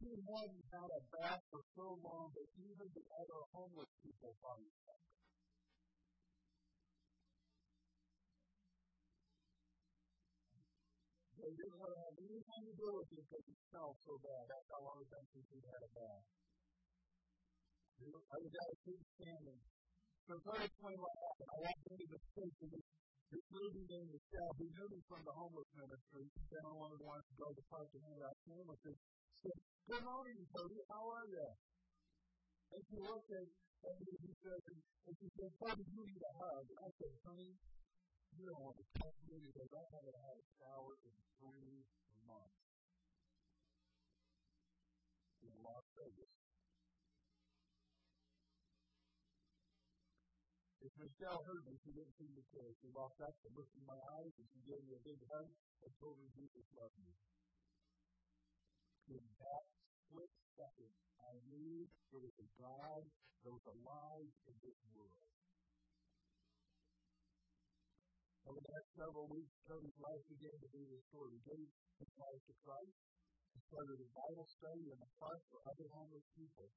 he 0.02 0.10
hadn't 0.10 0.66
had 0.74 0.90
a 0.90 1.02
bath 1.14 1.42
for 1.54 1.62
so 1.78 1.94
long 2.02 2.34
that 2.34 2.48
even 2.58 2.88
the 2.90 3.06
other 3.14 3.40
homeless 3.54 3.92
people 4.02 4.34
thought 4.42 4.58
he 4.58 4.66
was 4.66 4.98
They 11.40 11.56
didn't 11.56 11.78
want 11.80 11.94
to 11.94 12.00
have 12.04 12.16
anything 12.20 12.62
to 12.68 12.74
do 12.74 12.88
with 13.00 13.08
it 13.10 13.22
because 13.22 13.44
he 13.46 13.54
smelled 13.70 13.96
so 14.04 14.18
bad. 14.20 14.44
That's 14.50 14.68
how 14.68 14.82
long 14.84 15.00
it's 15.00 15.08
been 15.08 15.24
since 15.30 15.48
he 15.48 15.60
had 15.62 15.80
a 15.80 15.90
bath. 15.94 16.26
I 18.00 18.36
was 18.40 18.54
out 18.60 18.70
of 18.70 18.78
King 18.84 19.00
Standing. 19.14 19.60
So 20.28 20.36
let 20.46 20.68
me 20.68 20.94
what 21.00 21.14
happened. 21.16 21.50
I 21.50 21.58
walked 21.64 21.86
into 21.90 22.06
the 22.12 22.20
church 22.34 22.56
and 22.60 22.70
this, 22.70 22.89
this 23.30 23.46
lady 23.54 23.82
named 23.86 24.10
Michelle, 24.10 24.54
who 24.58 24.66
knew 24.74 24.88
me 24.90 24.98
from 25.06 25.22
the 25.22 25.30
homeless 25.30 25.70
ministry, 25.78 26.26
said 26.50 26.62
I 26.66 26.74
wanted 26.74 26.98
to 26.98 27.34
go 27.38 27.46
to 27.46 27.54
the 27.54 27.66
park 27.70 27.86
and 27.94 28.02
hand 28.02 28.22
out 28.26 28.34
sandwiches. 28.42 28.98
Said, 29.38 29.56
Good 29.86 30.02
morning, 30.02 30.38
Cody. 30.50 30.82
How 30.90 31.02
are 31.14 31.26
you? 31.30 31.48
And 32.74 32.82
she 32.90 32.98
looked 32.98 33.30
at, 33.30 33.46
me 33.46 34.10
and, 34.18 34.34
said, 34.42 34.60
and 34.66 35.14
she 35.14 35.26
said, 35.38 35.50
Cody, 35.62 35.86
you 35.94 36.02
need 36.10 36.22
a 36.26 36.32
hug. 36.42 36.64
And 36.74 36.78
I 36.82 36.90
said, 36.98 37.12
honey, 37.22 37.54
you 38.34 38.42
don't 38.50 38.62
want 38.66 38.78
to 38.82 38.86
touch 38.98 39.18
me 39.30 39.38
because 39.46 39.70
I 39.78 39.84
haven't 39.94 40.18
had 40.26 40.34
a 40.34 40.46
shower 40.58 40.94
in 41.06 41.14
three 41.38 41.86
months 42.26 42.62
in 45.46 45.54
Las 45.62 45.86
Vegas. 45.98 46.49
If 50.80 50.92
Michelle 50.96 51.44
heard 51.44 51.64
me, 51.68 51.76
she 51.84 51.92
didn't 51.92 52.16
seem 52.16 52.32
to 52.32 52.44
care. 52.56 52.72
She 52.80 52.88
walked 52.88 53.20
up 53.20 53.36
and 53.44 53.52
looked 53.52 53.76
in 53.76 53.84
my 53.84 54.00
eyes 54.16 54.32
and 54.32 54.46
she 54.48 54.60
gave 54.64 54.80
me 54.88 54.96
a 54.96 55.04
big 55.04 55.20
hug 55.28 55.48
and 55.84 55.90
told 56.00 56.16
me 56.16 56.26
Jesus 56.32 56.64
loved 56.72 56.96
me. 57.04 57.12
In 59.12 59.24
that 59.44 59.64
split 60.08 60.32
second, 60.56 60.94
I 61.20 61.32
knew 61.52 61.84
there 62.08 62.24
was 62.24 62.36
a 62.40 62.48
God 62.56 63.02
that 63.44 63.52
was 63.52 63.66
alive 63.68 64.30
in 64.48 64.56
this 64.64 64.78
world. 64.96 65.28
Over 68.48 68.60
the 68.64 68.72
next 68.72 68.92
several 68.96 69.28
weeks, 69.28 69.52
Cody's 69.68 70.00
life 70.00 70.24
began 70.32 70.56
to 70.64 70.70
be 70.72 70.82
restored. 70.88 71.30
He 71.36 71.42
gave 71.44 71.68
his 72.00 72.12
life 72.16 72.42
to 72.48 72.54
Christ. 72.64 72.96
He 73.52 73.60
started 73.68 73.98
a 74.00 74.08
Bible 74.16 74.46
study 74.48 74.84
in 74.88 74.96
the 74.96 75.10
park 75.20 75.40
for 75.52 75.60
other 75.60 75.88
homeless 75.92 76.24
people. 76.32 76.72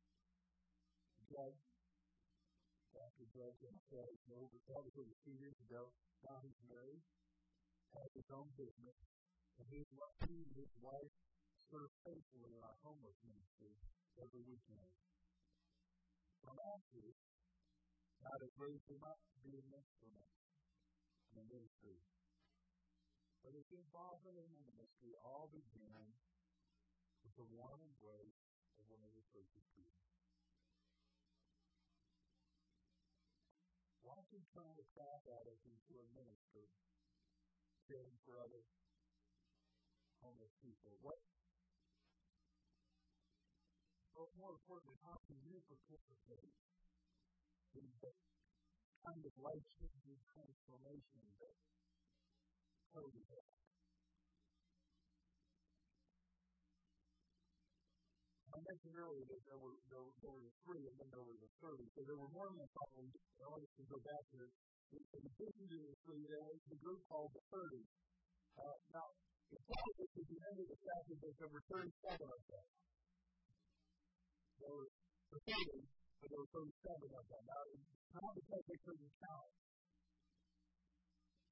Judge, 1.24 1.73
Dr. 2.93 3.25
Judge, 3.33 3.59
and 3.65 3.77
said, 3.89 4.09
over 4.38 4.57
that 4.69 4.81
was 4.85 4.93
over 4.97 5.13
two 5.25 5.35
years 5.41 5.57
ago. 5.65 5.89
Now 6.21 6.38
he's 6.45 6.62
married, 6.69 7.01
has 7.97 8.09
his 8.13 8.29
own 8.29 8.47
business, 8.53 8.97
and 9.57 9.65
he 9.69 9.81
and 9.83 10.50
his 10.55 10.73
wife 10.81 11.13
serve 11.69 11.89
faithfully 12.05 12.53
in 12.53 12.62
our 12.62 12.77
homeless 12.85 13.17
ministry 13.25 13.73
every 14.21 14.43
weekend. 14.45 14.93
From 16.41 16.57
after, 16.73 17.05
God 18.21 18.39
has 18.45 18.53
raised 18.62 18.88
him 18.88 19.03
up 19.03 19.17
to 19.17 19.38
be 19.41 19.57
an 19.57 19.67
instrument 19.73 20.31
in 21.29 21.33
the 21.41 21.47
ministry. 21.50 22.00
But 23.41 23.57
his 23.57 23.67
involvement 23.73 24.38
in 24.38 24.50
the 24.53 24.63
ministry 24.69 25.12
all 25.25 25.51
began 25.51 26.07
with 27.25 27.35
the 27.35 27.47
warm 27.57 27.81
embrace 27.83 28.39
of 28.79 28.88
one 28.88 29.03
of 29.03 29.12
the 29.12 29.25
church's 29.33 29.67
people. 29.75 30.23
Watching 34.34 34.50
trying 34.50 34.78
to 34.82 34.88
crack 34.98 35.22
at 35.30 35.46
us 35.46 35.62
into 35.62 35.94
a 35.94 36.06
minister, 36.18 36.66
caring 37.86 38.18
for 38.25 38.42
other 38.42 38.66
homeless 40.25 40.50
people. 40.58 40.90
What 41.06 41.22
but 44.18 44.34
more 44.34 44.58
importantly, 44.58 44.98
how 45.06 45.22
can 45.30 45.38
you 45.46 45.62
participate 45.70 46.50
in 47.78 47.86
the 48.02 48.10
kind 49.06 49.22
of 49.22 49.34
life 49.38 49.66
changing 49.78 50.18
transformation 50.34 51.22
that 51.38 51.54
Cody 52.90 53.22
had? 53.30 53.42
Mentioned 58.63 58.96
earlier 58.96 59.25
that 59.27 59.41
there 59.48 59.60
were, 59.60 59.75
there, 59.91 60.03
were, 60.03 60.15
there 60.24 60.34
were 60.34 60.51
three 60.63 60.84
and 60.88 60.96
then 60.96 61.10
there 61.12 61.25
were 61.25 61.38
the 61.38 61.50
30. 61.60 61.84
So 61.96 62.00
there 62.08 62.20
were 62.20 62.32
more 62.32 62.48
than 62.50 62.63
a 62.63 62.72
couple. 62.72 63.03
I 63.03 63.48
wanted 63.51 63.72
to 63.75 63.84
go 63.91 64.00
back 64.03 64.24
to 64.34 64.39
in 64.93 65.25
addition 65.25 65.65
to 65.74 65.77
the 65.89 65.93
three, 66.05 66.22
there 66.29 66.46
was 66.46 66.62
the 66.70 66.77
group 66.77 67.01
called 67.10 67.34
the 67.34 67.41
30. 67.50 67.82
Uh, 68.62 68.77
now, 68.93 69.10
it's 69.50 69.65
probably 69.65 70.05
at 70.05 70.27
the 70.29 70.38
end 70.38 70.58
of 70.62 70.67
the 70.70 70.77
chapter 70.77 71.15
that 71.17 71.34
there 71.41 71.50
were 71.50 71.63
37 71.65 71.89
of 72.29 72.41
them. 72.46 72.67
There 74.62 74.70
were 74.70 74.89
30, 75.34 75.82
but 76.22 76.27
there 76.29 76.41
were 76.46 76.51
37 76.53 77.10
of 77.10 77.25
them. 77.25 77.43
Now, 77.50 77.63
not 78.22 78.34
because 78.38 78.63
they 78.70 78.79
couldn't 78.86 79.13
count. 79.17 79.51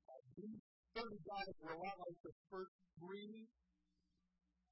Uh, 0.06 0.22
these 0.38 0.62
30 0.94 1.18
guys 1.25 1.53
were 1.65 1.74
a 1.74 1.80
lot 1.82 1.98
like 1.98 2.20
the 2.22 2.36
first 2.53 2.74
three 3.01 3.50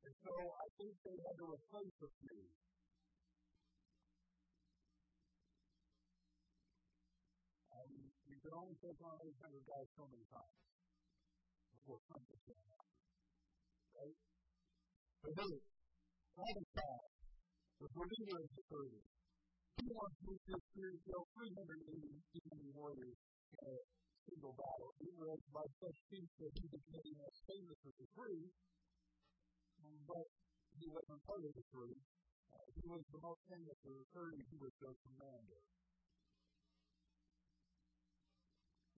and 0.04 0.14
so 0.24 0.32
I 0.32 0.68
think 0.80 0.94
they 1.04 1.18
had 1.20 1.36
to 1.40 1.46
replace 1.52 1.98
a 2.00 2.10
few. 2.24 2.44
Um, 7.76 7.92
you 8.32 8.38
can 8.40 8.54
only 8.56 8.76
take 8.80 9.00
on 9.04 9.16
800 9.20 9.66
guys 9.68 9.88
so 10.00 10.04
many 10.08 10.26
times 10.32 10.60
before 11.76 12.00
something 12.08 12.40
can 12.48 12.60
happen. 12.64 13.00
Right? 14.00 14.18
But 15.20 15.34
hey, 15.36 15.56
Father 16.40 16.66
God, 16.80 17.04
the 17.84 17.90
believer 17.92 18.40
is 18.40 18.54
hurting. 18.72 19.08
He 19.80 19.88
wants 19.96 20.16
to 20.20 20.24
move 20.28 20.44
this 20.48 20.64
to 20.76 20.84
kill 21.08 21.24
380 21.40 22.40
enemy 22.40 22.72
warriors 22.76 23.20
in 23.52 23.64
a 23.64 23.76
single 24.28 24.56
battle. 24.56 24.92
He 25.00 25.12
was 25.16 25.40
by 25.52 25.66
such 25.80 25.98
peace 26.12 26.34
that 26.40 26.52
he 26.56 26.66
became 26.68 27.18
as 27.20 27.36
famous 27.48 27.80
as 27.84 27.96
the 28.00 28.08
three 28.16 28.44
but 29.80 30.26
he 30.76 30.86
wasn't 30.92 31.22
part 31.24 31.44
of 31.44 31.52
the 31.56 31.66
three. 31.72 31.98
Uh, 32.50 32.68
he 32.76 32.86
was 32.90 33.04
the 33.14 33.22
most 33.24 33.42
famous 33.48 33.80
of 33.86 33.94
the 33.96 34.08
three. 34.12 34.40
He 34.50 34.58
was 34.60 34.74
their 34.82 34.96
commander. 35.08 35.62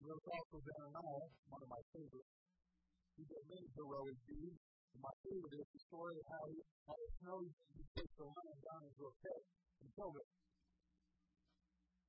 There 0.01 0.17
was 0.17 0.27
also 0.33 0.57
Benaiah, 0.65 1.27
one 1.53 1.61
of 1.61 1.69
my 1.69 1.83
favorites. 1.93 2.33
He 3.13 3.23
did 3.27 3.43
many 3.53 3.69
heroic 3.77 4.17
deeds. 4.25 4.61
My 4.97 5.13
favorite 5.21 5.55
is 5.61 5.69
the 5.71 5.81
story 5.87 6.15
of 6.17 6.25
how 6.25 6.43
he 6.49 6.57
had 6.89 6.99
a 6.99 7.09
snowy 7.21 7.47
to 7.47 7.83
take 7.95 8.11
the 8.17 8.25
lion 8.25 8.57
down 8.65 8.81
into 8.89 9.03
a 9.05 9.13
pit 9.21 9.41
and 9.81 9.87
killed 9.93 10.17
it. 10.17 10.29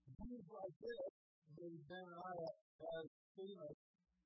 Deeds 0.09 0.49
like 0.49 0.77
this 0.81 1.13
David 1.53 1.85
Benaiah 1.85 2.53
as 2.97 3.07
famous 3.37 3.77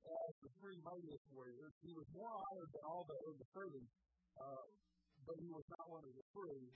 as 0.07 0.33
the 0.41 0.51
three 0.63 0.79
mightiest 0.87 1.27
warriors. 1.35 1.75
He 1.83 1.93
was 1.93 2.07
more 2.15 2.31
honored 2.31 2.71
than 2.71 2.85
all 2.87 3.03
the, 3.03 3.17
the 3.35 3.49
30, 3.51 3.83
uh, 4.37 4.65
but 5.27 5.37
he 5.41 5.49
was 5.51 5.67
not 5.73 5.85
one 5.91 6.05
of 6.05 6.13
the 6.13 6.25
three. 6.33 6.69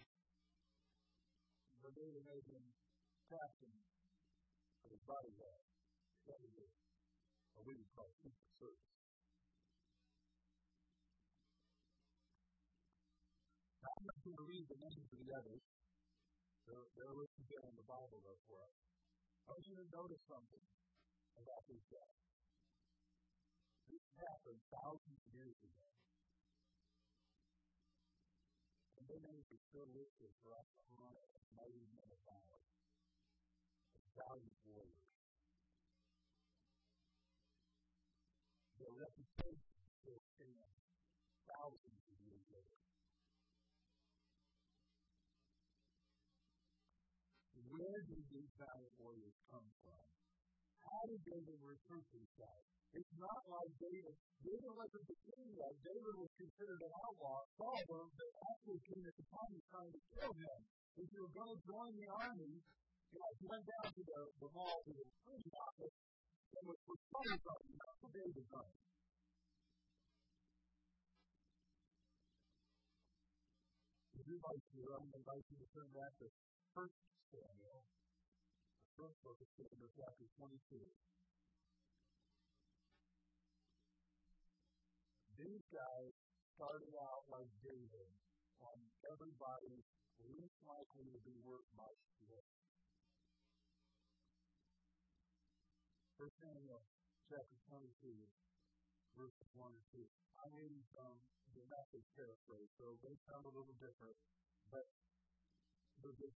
But 1.80 1.96
David 1.96 2.24
made 2.28 2.44
him 2.44 2.64
captain 3.30 3.72
his 4.84 5.00
bodyguard. 5.08 5.64
That 6.28 6.38
was 6.44 6.52
it. 6.60 6.72
Or 7.56 7.64
we 7.64 7.72
would 7.72 7.90
call 7.96 8.10
it 8.10 8.16
service. 8.60 8.90
Now, 13.80 13.92
I'm 13.96 14.06
not 14.12 14.20
going 14.20 14.36
to 14.36 14.46
read 14.46 14.66
the 14.68 14.76
names 14.76 15.08
of 15.08 15.18
the 15.24 15.30
others. 15.32 15.62
They're, 16.68 16.88
they're 17.00 17.16
listed 17.16 17.46
there 17.48 17.64
in 17.64 17.76
the 17.80 17.88
Bible, 17.88 18.20
though, 18.20 18.40
for 18.44 18.60
us. 18.60 18.76
I 19.48 19.56
want 19.56 19.64
you 19.66 19.76
to 19.80 19.86
notice 19.88 20.22
something 20.28 20.64
about 21.40 21.62
these 21.66 21.86
guys. 21.88 22.20
This 23.88 24.04
happened 24.20 24.60
thousands 24.70 25.18
of 25.18 25.32
years 25.34 25.58
ago. 25.64 25.86
And 29.00 29.08
their 29.08 29.24
names 29.24 29.48
are 29.48 29.64
still 29.72 29.88
listed 29.96 30.28
for 30.44 30.52
us 30.52 30.68
to 30.76 30.84
honor 31.00 31.24
as 31.32 31.40
mighty 31.56 31.88
men 31.96 32.04
of 32.12 32.20
valor, 32.28 32.60
as 33.96 34.04
valiant 34.12 34.60
warriors. 34.68 35.08
Their 38.76 38.92
reputation 38.92 39.80
still 40.04 40.20
stands 40.36 40.84
thousands 41.48 42.04
of 42.12 42.16
years 42.28 42.44
later. 42.52 42.80
Where 47.72 48.04
did 48.04 48.24
these 48.28 48.52
valiant 48.60 48.92
warriors 49.00 49.40
come 49.48 49.64
from? 49.80 50.04
How 50.84 51.02
did 51.08 51.20
David 51.24 51.58
recruit 51.60 52.06
these 52.12 52.32
guys? 52.36 52.64
It's 52.90 53.14
not 53.22 53.40
like 53.46 53.70
David. 53.78 54.16
David 54.42 54.72
wasn't 54.74 55.06
the 55.06 55.18
king 55.30 55.46
yet. 55.54 55.74
David 55.78 56.14
was 56.18 56.32
considered 56.34 56.80
an 56.82 56.92
outlaw. 57.06 57.38
Saul 57.54 57.78
was 57.86 58.10
the 58.18 58.28
actual 58.50 58.78
king 58.82 59.02
at 59.06 59.14
the 59.14 59.26
time 59.30 59.50
was 59.54 59.66
trying 59.70 59.92
to 59.94 60.02
kill 60.10 60.32
him. 60.34 60.58
If 60.98 61.06
you 61.14 61.20
were 61.22 61.34
going 61.38 61.52
to 61.54 61.60
join 61.70 61.92
the 61.94 62.08
army, 62.10 62.52
you 62.58 63.18
know, 63.18 63.30
he 63.38 63.46
went 63.46 63.66
down 63.66 63.88
to 63.94 64.02
the, 64.02 64.20
the 64.42 64.50
mall 64.50 64.78
to 64.86 64.90
the 64.90 65.06
prison 65.22 65.54
office 65.54 65.96
and 66.50 66.62
was 66.66 66.80
for 66.82 66.96
Saul's 67.14 67.44
army, 67.46 67.74
not 67.78 67.94
for 68.02 68.10
David's 68.10 68.50
army. 68.50 68.78
If 74.18 74.24
you'd 74.26 74.42
like 74.42 74.62
to, 74.66 74.80
I'm 74.98 75.06
going 75.06 75.14
to 75.14 75.18
invite 75.22 75.46
you 75.46 75.56
to 75.62 75.68
turn 75.70 75.88
back 75.94 76.12
to 76.20 76.26
1 76.74 76.90
Samuel, 77.30 77.80
first 79.00 79.16
book 79.24 79.40
of 79.40 79.48
Samuel, 79.56 79.88
chapter 79.96 80.28
22. 80.36 80.76
These 85.40 85.64
guys 85.72 86.12
started 86.52 86.92
out 87.00 87.24
like 87.32 87.48
David 87.64 88.12
on 88.60 88.76
everybody's 89.08 89.88
least 90.28 90.52
likely 90.68 91.08
to 91.16 91.20
be 91.24 91.32
worth 91.48 91.64
much 91.72 91.96
list. 92.28 92.60
First 96.20 96.36
Samuel 96.44 96.84
chapter 97.32 97.56
22, 97.72 97.88
verses 99.16 99.48
1 99.56 99.64
and 99.64 99.86
2. 99.96 100.04
I'm 100.44 100.52
reading 100.52 100.84
from 100.92 101.16
the 101.56 101.64
message 101.72 102.04
paraphrase, 102.20 102.68
so 102.76 103.00
they 103.00 103.16
sound 103.24 103.48
a 103.48 103.52
little 103.56 103.72
different, 103.80 104.20
but 104.68 104.84
they're 106.04 106.20
good 106.20 106.36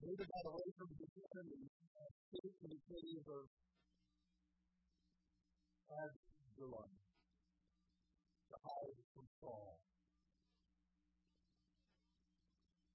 David 0.00 0.32
got 0.32 0.48
away 0.48 0.68
from 0.80 0.88
the 0.96 1.04
enemy 1.12 1.60
uh, 1.92 2.00
and 2.00 2.12
escaped 2.16 2.56
to 2.56 2.66
the 2.72 2.80
city 2.88 3.20
of 3.20 3.44
Absalom 5.92 6.90
to 8.48 8.56
hide 8.64 8.96
from 9.12 9.26
Saul. 9.44 9.76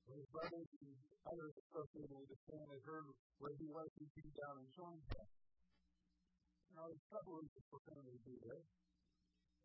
When 0.09 0.17
his 0.17 0.29
brothers 0.33 0.69
and 0.81 0.97
others 1.29 1.53
associated 1.61 2.17
with 2.17 2.29
the 2.33 2.41
family 2.49 2.81
heard 2.89 3.05
where 3.37 3.53
he 3.53 3.69
was, 3.69 3.89
he 4.01 4.09
came 4.09 4.33
down 4.41 4.65
and 4.65 4.69
joined 4.73 5.05
them. 5.13 5.29
Now, 6.73 6.89
there's 6.89 7.05
a 7.05 7.09
couple 7.13 7.37
reasons 7.37 7.65
for 7.69 7.85
family 7.85 8.17
to 8.17 8.23
do 8.25 8.35
this. 8.49 8.65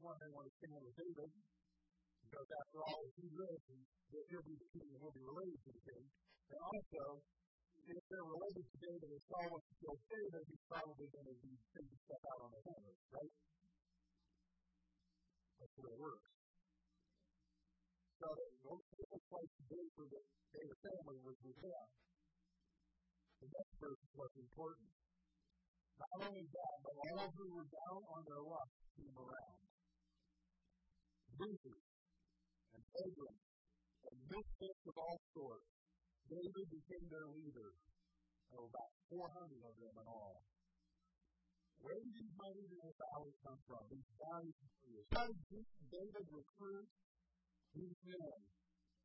One, 0.04 0.16
they 0.20 0.28
want 0.28 0.44
to 0.44 0.52
stand 0.60 0.76
with 0.76 0.92
David, 0.92 1.30
because 2.20 2.48
after 2.52 2.78
all, 2.84 3.00
if 3.08 3.16
he 3.16 3.32
lives, 3.32 3.64
he'll 4.28 4.44
be 4.44 4.56
the 4.60 4.68
king 4.76 4.92
and 4.92 5.00
he'll 5.00 5.16
be 5.16 5.24
related 5.24 5.56
to 5.64 5.72
the 5.72 5.84
king. 5.88 6.04
And 6.50 6.58
also, 6.58 7.22
if 7.86 8.02
they're 8.10 8.26
related 8.26 8.64
to 8.66 8.76
David 8.82 9.06
and 9.06 9.22
Saul 9.30 9.46
wants 9.54 9.66
to 9.70 9.74
kill 9.78 9.96
David, 10.10 10.42
he's 10.50 10.64
probably 10.66 11.06
going 11.14 11.28
to 11.30 11.38
be 11.38 11.54
taking 11.74 12.00
stuff 12.10 12.22
out 12.26 12.40
on 12.42 12.50
the 12.50 12.62
family, 12.66 12.96
right? 13.14 13.34
That's 15.62 15.74
the 15.78 15.82
way 15.86 15.94
it 15.94 16.02
works. 16.02 16.30
So 18.18 18.26
the 18.34 18.46
only 18.66 19.22
place 19.30 19.52
to 19.54 19.64
do 19.70 19.80
for 19.94 20.04
the 20.10 20.20
David 20.50 20.78
family 20.82 21.18
was 21.22 21.38
with 21.40 21.58
him. 21.62 21.86
The 23.40 23.48
next 23.48 23.74
verse 23.80 24.00
is 24.02 24.12
what's 24.12 24.36
important. 24.36 24.90
Not 26.02 26.10
only 26.26 26.44
that, 26.50 26.74
but 26.82 26.94
all 27.14 27.30
who 27.30 27.46
were 27.54 27.68
down 27.70 28.00
on 28.10 28.20
their 28.26 28.42
luck 28.42 28.70
came 28.98 29.16
around. 29.16 29.62
Losers 31.40 31.86
and 32.74 32.82
pagans 32.90 33.40
and 34.10 34.16
misfits 34.28 34.82
of 34.84 34.94
all 34.98 35.18
sorts 35.32 35.79
David 36.30 36.66
became 36.70 37.06
their 37.10 37.26
leader. 37.26 37.74
There 38.54 38.62
were 38.62 38.70
about 38.70 38.92
400 39.10 39.66
of 39.66 39.74
them 39.82 39.94
in 39.98 40.06
all. 40.06 40.38
Where 41.80 41.96
did 41.96 42.12
these 42.12 42.36
hundred 42.36 42.68
in 42.70 42.80
the 42.86 42.92
valley 42.92 43.34
come 43.40 43.58
from? 43.64 43.82
These 43.88 44.10
warriors. 44.20 45.08
How 45.10 45.26
did 45.26 45.66
David 45.90 46.26
recruit 46.28 46.88
these 47.72 47.98
men? 48.04 48.38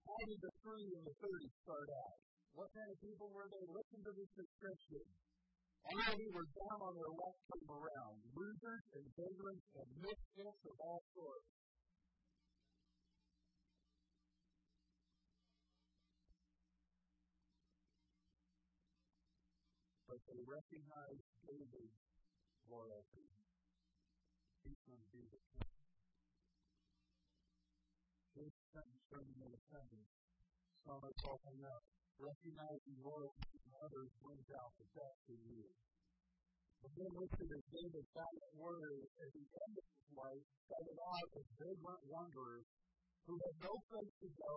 How 0.05 0.21
did 0.27 0.39
the 0.43 0.53
three 0.59 0.89
and 0.99 1.05
the 1.07 1.15
thirty 1.17 1.49
start 1.63 1.87
out? 1.87 2.19
What 2.51 2.69
kind 2.75 2.89
of 2.91 2.97
people 2.99 3.31
were 3.31 3.47
they? 3.47 3.63
Listen 3.73 3.99
to 4.05 4.11
this 4.11 4.31
description. 4.35 5.05
All 5.87 6.17
who 6.19 6.29
were 6.35 6.49
down 6.51 6.79
on 6.83 6.93
their 6.99 7.13
luck 7.15 7.37
came 7.47 7.69
around. 7.71 8.15
Losers 8.35 8.85
and 8.91 9.05
vagrants 9.15 9.69
and 9.79 9.89
misfits 10.01 10.61
of 10.67 10.75
all 10.81 11.01
sorts. 11.15 11.49
They 20.25 20.41
recognize 20.41 21.21
David's 21.45 21.97
loyalty. 22.65 23.29
He's 24.65 24.81
to 24.85 24.93
the 24.97 25.09
king. 25.13 25.69
This 28.33 28.53
sentence 28.73 29.05
in 29.13 29.51
a 29.53 29.61
sentence. 29.69 30.11
Some 30.83 31.01
are 31.01 31.17
talking 31.21 31.59
up. 31.65 31.83
Recognizing 32.17 32.97
loyalty 33.03 33.45
from 33.53 33.73
others 33.85 34.09
brings 34.23 34.49
out 34.55 34.71
the 34.79 34.87
best 34.95 35.21
in 35.29 35.41
you. 35.51 35.67
But 36.81 36.91
then 36.95 37.11
listed 37.15 37.49
as 37.49 37.63
David's 37.69 38.11
valiant 38.15 38.53
warrior 38.55 39.03
at 39.19 39.29
the 39.35 39.45
end 39.45 39.73
of 39.77 39.85
his 39.85 40.09
life, 40.15 40.45
started 40.65 40.97
out 40.99 41.29
as 41.37 41.45
vagrant 41.59 42.03
wanderers 42.07 42.67
who 43.25 43.33
had 43.41 43.55
no 43.57 43.73
place 43.89 44.13
to 44.21 44.29
go, 44.37 44.53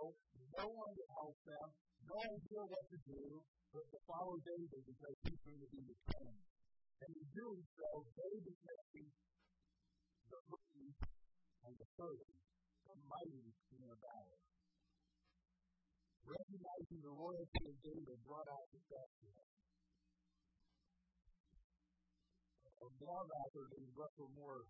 no 0.61 0.66
one 0.68 0.92
to 0.92 1.04
help 1.16 1.37
them, 1.48 1.68
no 2.04 2.16
idea 2.20 2.62
what 2.68 2.85
to 2.92 2.98
do, 3.09 3.24
but 3.72 3.85
to 3.88 3.98
follow 4.04 4.37
David 4.44 4.83
because 4.85 5.16
he's 5.24 5.40
going 5.44 5.61
to 5.61 5.70
be 5.72 5.83
the 5.88 5.98
king. 6.12 6.37
And 6.98 7.11
in 7.14 7.28
doing 7.33 7.64
so, 7.78 7.88
they 8.12 8.35
became 8.44 9.09
the 10.28 10.40
mighty 10.52 10.88
and 11.64 11.74
the 11.78 11.88
thirty, 11.96 12.37
the 12.85 12.96
mighty 13.09 13.48
in 13.48 13.78
their 13.81 13.96
valor. 13.96 14.40
Recognizing 16.28 17.00
the 17.00 17.14
royalty 17.14 17.62
of 17.64 17.76
David 17.81 18.18
brought 18.28 18.48
out 18.52 18.66
the 18.68 18.83
best 18.85 19.16
in. 19.24 19.46
A 22.78 22.88
blog 23.00 23.26
author 23.33 23.64
named 23.74 23.94
Russell 23.96 24.31
Moore 24.37 24.68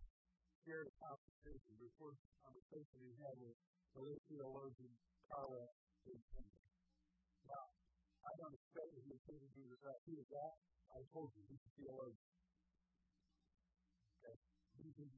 shared 0.67 0.89
a 0.91 0.95
conversation 0.99 1.73
before 1.79 2.15
the 2.15 2.29
conversation 2.43 2.97
he 3.05 3.13
had 3.23 3.35
with 3.39 3.57
the 3.95 4.01
late 4.03 4.23
theologian 4.27 4.93
Carla 5.29 5.69
Now, 7.45 7.65
I 8.25 8.33
don't 8.41 8.55
expect 8.57 8.89
he 8.97 9.05
was 9.13 9.23
going 9.29 9.45
to 9.45 9.53
do 9.53 9.63
this 9.69 9.81
right. 9.85 10.01
He 10.09 10.17
was 10.17 10.29
that. 10.33 10.53
I 10.89 11.05
told 11.13 11.29
you, 11.37 11.45
he's 11.53 11.61
a 11.61 11.71
theologian. 11.77 12.33
Okay? 14.19 14.37
He's 14.81 14.97
a 14.99 15.09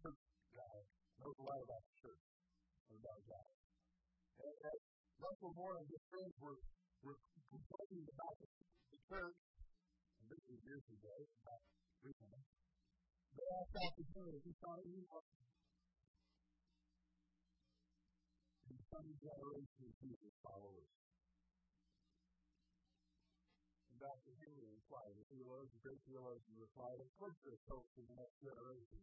church 0.00 0.22
guy, 0.56 0.76
knows 1.20 1.36
a 1.36 1.44
lot 1.44 1.60
about 1.60 1.82
the 1.84 1.94
church 2.00 2.24
and 2.88 2.96
about 2.96 3.20
God. 3.28 3.50
And, 4.40 4.56
and 4.72 4.78
Russell 5.20 5.52
Moore 5.52 5.76
and 5.80 5.88
his 5.88 6.00
friends 6.08 6.32
were, 6.40 6.60
were 7.04 7.20
complaining 7.52 8.08
about 8.08 8.40
the, 8.40 8.48
church, 9.06 9.38
and 10.18 10.26
this 10.26 10.42
was 10.50 10.58
years 10.66 10.82
ago, 10.90 11.14
about. 11.44 11.62
They 12.02 12.12
asked 13.36 13.76
opportunity. 13.76 14.40
He 14.44 14.52
thought 14.62 14.80
he 14.80 14.96
was 15.04 15.26
the 18.66 18.78
coming 18.88 19.18
generation 19.20 19.80
of 19.84 19.92
Jesus 20.00 20.34
followers. 20.40 20.90
Dr. 23.96 24.32
Henry 24.44 24.68
replied, 24.76 25.16
a 25.16 25.24
theologian, 25.32 25.80
great 25.80 26.00
theologian 26.04 26.56
replied, 26.60 27.00
of 27.00 27.08
course 27.16 27.36
there's 27.42 27.64
hope 27.64 27.88
for 27.96 28.04
the 28.04 28.16
next 28.16 28.36
generation. 28.44 29.02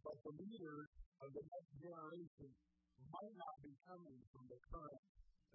But 0.00 0.16
the 0.24 0.32
leaders 0.32 0.88
of 1.20 1.28
the 1.36 1.44
next 1.44 1.72
generation 1.76 2.50
might 3.12 3.34
not 3.36 3.56
be 3.60 3.74
coming 3.84 4.18
from 4.32 4.48
the 4.48 4.60
current 4.72 5.02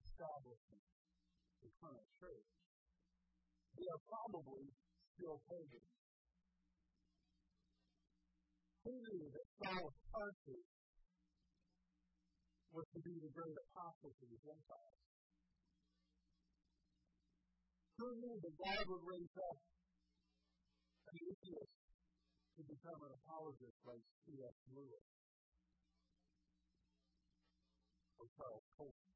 establishment, 0.05 0.85
the 1.65 1.71
current 1.81 2.07
church. 2.21 2.49
They 3.73 3.87
are 3.89 4.03
probably 4.05 4.69
still 5.17 5.41
pagans. 5.49 6.00
That 9.71 9.88
of 9.88 9.95
Tarsus 10.12 10.67
was 12.75 12.86
to 12.91 12.99
be 13.07 13.15
the 13.23 13.31
great 13.31 13.55
apostle 13.71 14.12
to 14.12 14.25
the 14.27 14.39
Gentiles? 14.43 14.99
Who 17.99 18.07
knew 18.19 18.36
that 18.36 18.55
God 18.60 18.84
would 18.91 19.03
raise 19.07 19.36
up 19.39 19.60
an 21.07 21.15
atheist 21.23 21.75
to 22.60 22.62
become 22.67 22.99
an 22.99 23.13
apologist 23.23 23.77
like 23.88 24.03
C.S. 24.27 24.57
Lewis 24.75 25.07
or 28.19 28.27
Charles 28.36 28.67
Colson? 28.75 29.12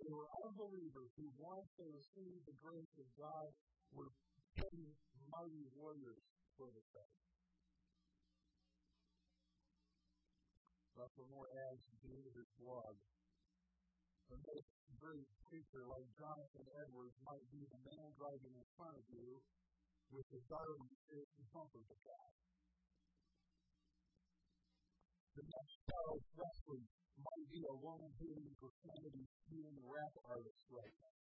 They 0.00 0.12
were 0.16 0.30
unbelievers 0.48 1.10
who, 1.20 1.28
once 1.36 1.68
they 1.76 1.90
received 1.92 2.42
the 2.48 2.56
grace 2.56 2.94
of 2.96 3.08
God, 3.20 3.48
were 3.92 4.08
mighty 5.28 5.64
warriors 5.76 6.24
for 6.56 6.68
the 6.72 6.84
faith. 6.92 7.22
But 10.92 11.08
for 11.16 11.24
more 11.32 11.48
ads 11.48 11.82
to 11.88 12.08
his 12.12 12.48
blog, 12.60 12.94
the 14.28 14.36
most 14.36 14.68
great 15.00 15.28
preacher 15.48 15.82
like 15.88 16.08
Jonathan 16.20 16.66
Edwards 16.84 17.16
might 17.24 17.46
be 17.48 17.64
the 17.64 17.80
man 17.80 18.08
driving 18.16 18.54
in 18.54 18.66
front 18.76 18.96
of 19.00 19.04
you 19.08 19.40
with 20.12 20.26
the 20.28 20.40
spirit 20.44 21.28
and 21.32 21.46
comfort 21.48 21.88
of 21.88 21.98
God. 22.04 22.32
The 25.32 25.44
next 25.48 25.74
Charles 25.88 26.26
Wesley 26.36 26.84
might 27.16 27.48
be 27.48 27.62
a 27.64 27.76
woman 27.80 28.12
hating 28.20 28.52
profanity 28.60 29.24
spewing 29.40 29.80
rap 29.88 30.12
artist 30.28 30.60
right 30.68 30.96
now. 31.00 31.16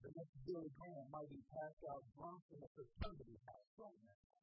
The 0.00 0.10
next 0.16 0.36
Billy 0.48 0.70
Graham 0.80 1.06
might 1.12 1.28
be 1.28 1.42
passed 1.44 1.82
out 1.92 2.02
drunk 2.16 2.40
in 2.56 2.60
a 2.64 2.70
fraternity 2.72 3.36
house 3.44 3.70
right 3.76 4.00
now. 4.00 4.35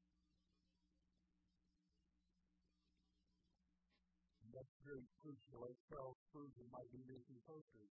Next 4.53 4.77
great 4.85 5.09
preacher 5.17 5.57
like 5.57 5.73
Charles 5.89 6.17
Spurgeon 6.29 6.69
might 6.69 6.85
be 6.93 7.01
making 7.09 7.41
posters 7.49 7.89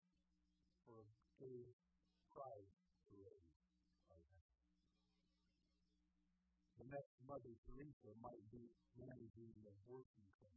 for 0.88 1.04
gay 1.36 1.68
pride 2.32 2.72
parade. 3.12 3.52
The 6.80 6.88
next 6.88 7.12
Mother 7.28 7.52
Teresa 7.68 8.12
might 8.24 8.40
be 8.48 8.72
managing 8.96 9.52
the 9.60 9.72
working 9.84 10.28
now. 10.40 10.56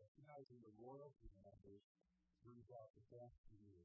Recognizing 0.00 0.60
the 0.64 0.72
royalty 0.80 1.32
numbers 1.44 1.84
brings 2.40 2.68
out 2.72 2.88
the 2.96 3.04
best 3.12 3.40
in 3.52 3.60
you. 3.60 3.84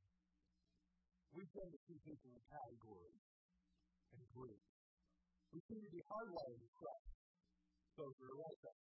We 1.35 1.47
tend 1.51 1.71
to 1.75 1.79
see 1.87 1.99
people 2.03 2.31
in 2.31 2.43
categories 2.47 3.23
and 4.15 4.23
groups. 4.31 4.70
We 5.51 5.59
seem 5.67 5.83
to 5.83 5.91
be 5.91 5.99
hardwired 6.07 6.59
to 6.63 6.69
trust 6.79 7.11
those 7.99 8.15
who 8.15 8.25
are 8.31 8.39
like 8.39 8.61
us. 8.71 8.79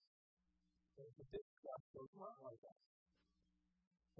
And 1.00 1.08
to 1.16 1.24
distrust 1.32 1.86
those 1.96 2.10
who 2.12 2.20
aren't 2.20 2.44
like 2.44 2.60
us. 2.68 2.80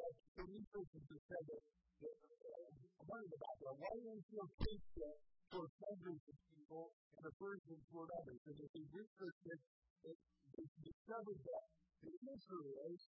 But 0.01 0.13
the 0.33 0.45
researchers 0.49 1.05
have 1.13 1.25
said 1.29 1.45
that, 1.45 1.63
that 2.01 2.17
uh, 2.25 2.71
learning 3.05 3.35
about 3.37 3.57
that, 3.61 3.75
why 3.77 3.93
do 4.01 4.09
we 4.17 4.23
feel 4.33 4.49
hatred 4.65 5.17
towards 5.53 5.75
hundreds 5.77 6.25
of 6.25 6.37
people 6.49 6.85
and 7.21 7.25
aversion 7.29 7.79
toward 7.93 8.09
others? 8.17 8.41
And 8.49 8.57
if 8.65 8.71
they 8.73 8.87
researched 8.97 9.45
it, 9.53 9.61
they 10.09 10.67
discovered 10.89 11.41
that 11.45 11.65
the 12.01 12.15
answer 12.33 12.61
is 12.89 12.99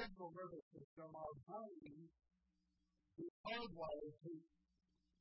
central 0.00 0.32
nervous 0.32 0.64
system, 0.72 1.12
our 1.12 1.34
brain, 1.44 2.08
is 3.20 3.32
hardwired 3.44 4.16
to 4.24 4.32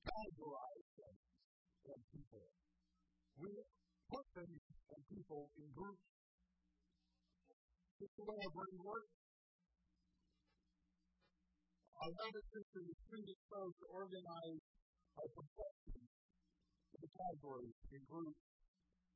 categorize 0.08 0.88
things 0.96 1.33
and 1.92 2.04
people. 2.16 2.46
We 3.40 3.50
put 4.08 4.26
things 4.38 4.62
and 4.94 5.04
people 5.10 5.52
in 5.58 5.68
groups. 5.76 6.08
It's 8.00 8.16
the 8.20 8.26
way 8.28 8.38
our 8.40 8.54
brain 8.54 8.80
works. 8.84 9.14
Our 12.04 12.12
nervous 12.20 12.48
system 12.52 12.84
is 12.84 13.00
predisposed 13.08 13.78
to 13.80 13.88
organize 13.96 14.64
our 15.16 15.30
perceptions 15.34 16.10
into 16.94 17.08
categories 17.16 17.78
and 17.96 18.04
groups. 18.12 18.44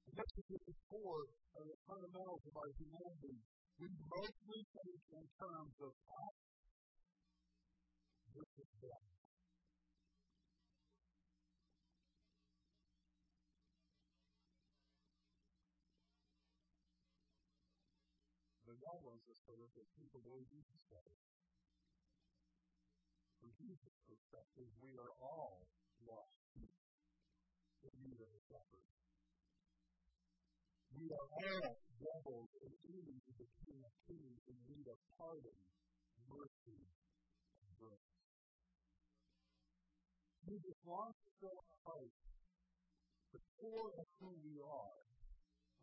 And 0.08 0.14
this 0.16 0.32
is 0.40 0.48
at 0.56 0.64
the 0.72 0.76
core 0.88 1.28
of 1.28 1.64
the 1.68 1.78
fundamentals 1.84 2.44
of 2.48 2.54
our 2.56 2.72
humanity. 2.80 3.38
We 3.78 3.88
mostly 3.92 4.60
think 4.72 5.02
in 5.14 5.26
terms 5.36 5.76
of 5.84 5.94
us 5.94 6.38
versus 8.32 8.72
them. 8.82 9.27
Us 19.28 19.40
to 19.44 19.54
look 19.60 19.76
at 19.76 19.88
people 20.00 20.24
the 20.24 20.32
way 20.32 20.44
Jesus 20.48 20.82
does. 20.88 21.20
From 23.44 23.52
Jesus' 23.60 24.00
perspective, 24.08 24.70
we 24.80 24.96
are 24.96 25.14
all 25.20 25.68
lost 26.08 26.48
in 26.56 27.94
need 28.00 28.20
of 28.24 28.32
a 28.32 28.42
shepherd. 28.48 28.88
We 30.96 31.12
are 31.12 31.28
all 31.28 31.76
rebels 32.00 32.52
and 32.64 32.74
enemies 32.88 33.26
of 33.28 33.36
the 33.36 33.50
King 33.68 33.80
of 33.84 33.94
Kings 34.08 34.40
in 34.48 34.58
need 34.72 34.88
of 34.88 34.98
pardon, 35.20 35.60
mercy, 36.32 36.84
and 36.88 37.72
grace. 37.78 38.16
Jesus 40.48 40.78
wants 40.88 41.20
to 41.28 41.30
show 41.44 41.52
our 41.52 41.78
hearts 41.84 42.20
the 43.36 43.44
core 43.60 43.92
of 43.92 44.08
who 44.24 44.32
we 44.48 44.56
are 44.64 45.00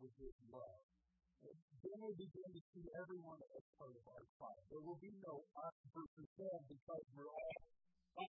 with 0.01 0.13
His 0.17 0.35
love 0.49 0.94
then 1.43 1.97
we 2.01 2.11
begin 2.17 2.49
to 2.49 2.61
see 2.73 2.85
everyone 2.97 3.41
as 3.53 3.63
part 3.77 3.93
of 3.93 4.03
our 4.09 4.25
tribe. 4.39 4.63
There 4.71 4.81
will 4.81 4.97
be 4.97 5.13
no 5.21 5.45
us 5.61 5.75
versus 5.93 6.29
them 6.39 6.59
because 6.65 7.05
we're 7.13 7.29
all 7.29 7.55
us. 8.25 8.33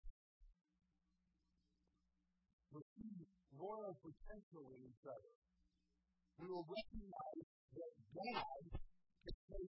We'll 2.72 2.88
see 2.96 3.28
royal 3.58 3.96
potential 4.00 4.66
in 4.72 4.82
each 4.88 5.04
other. 5.04 5.34
We 6.40 6.48
will 6.48 6.64
recognize 6.64 7.46
that 7.76 7.92
God 8.16 8.64
can 8.72 9.36
take 9.52 9.72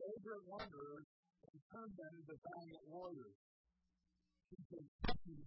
vagrant 0.00 0.44
wanderers 0.48 1.06
and 1.52 1.56
turn 1.70 1.90
them 1.92 2.12
into 2.16 2.34
valiant 2.40 2.84
warriors. 2.88 3.36
He 4.50 4.58
can 4.72 4.84
feed 5.22 5.46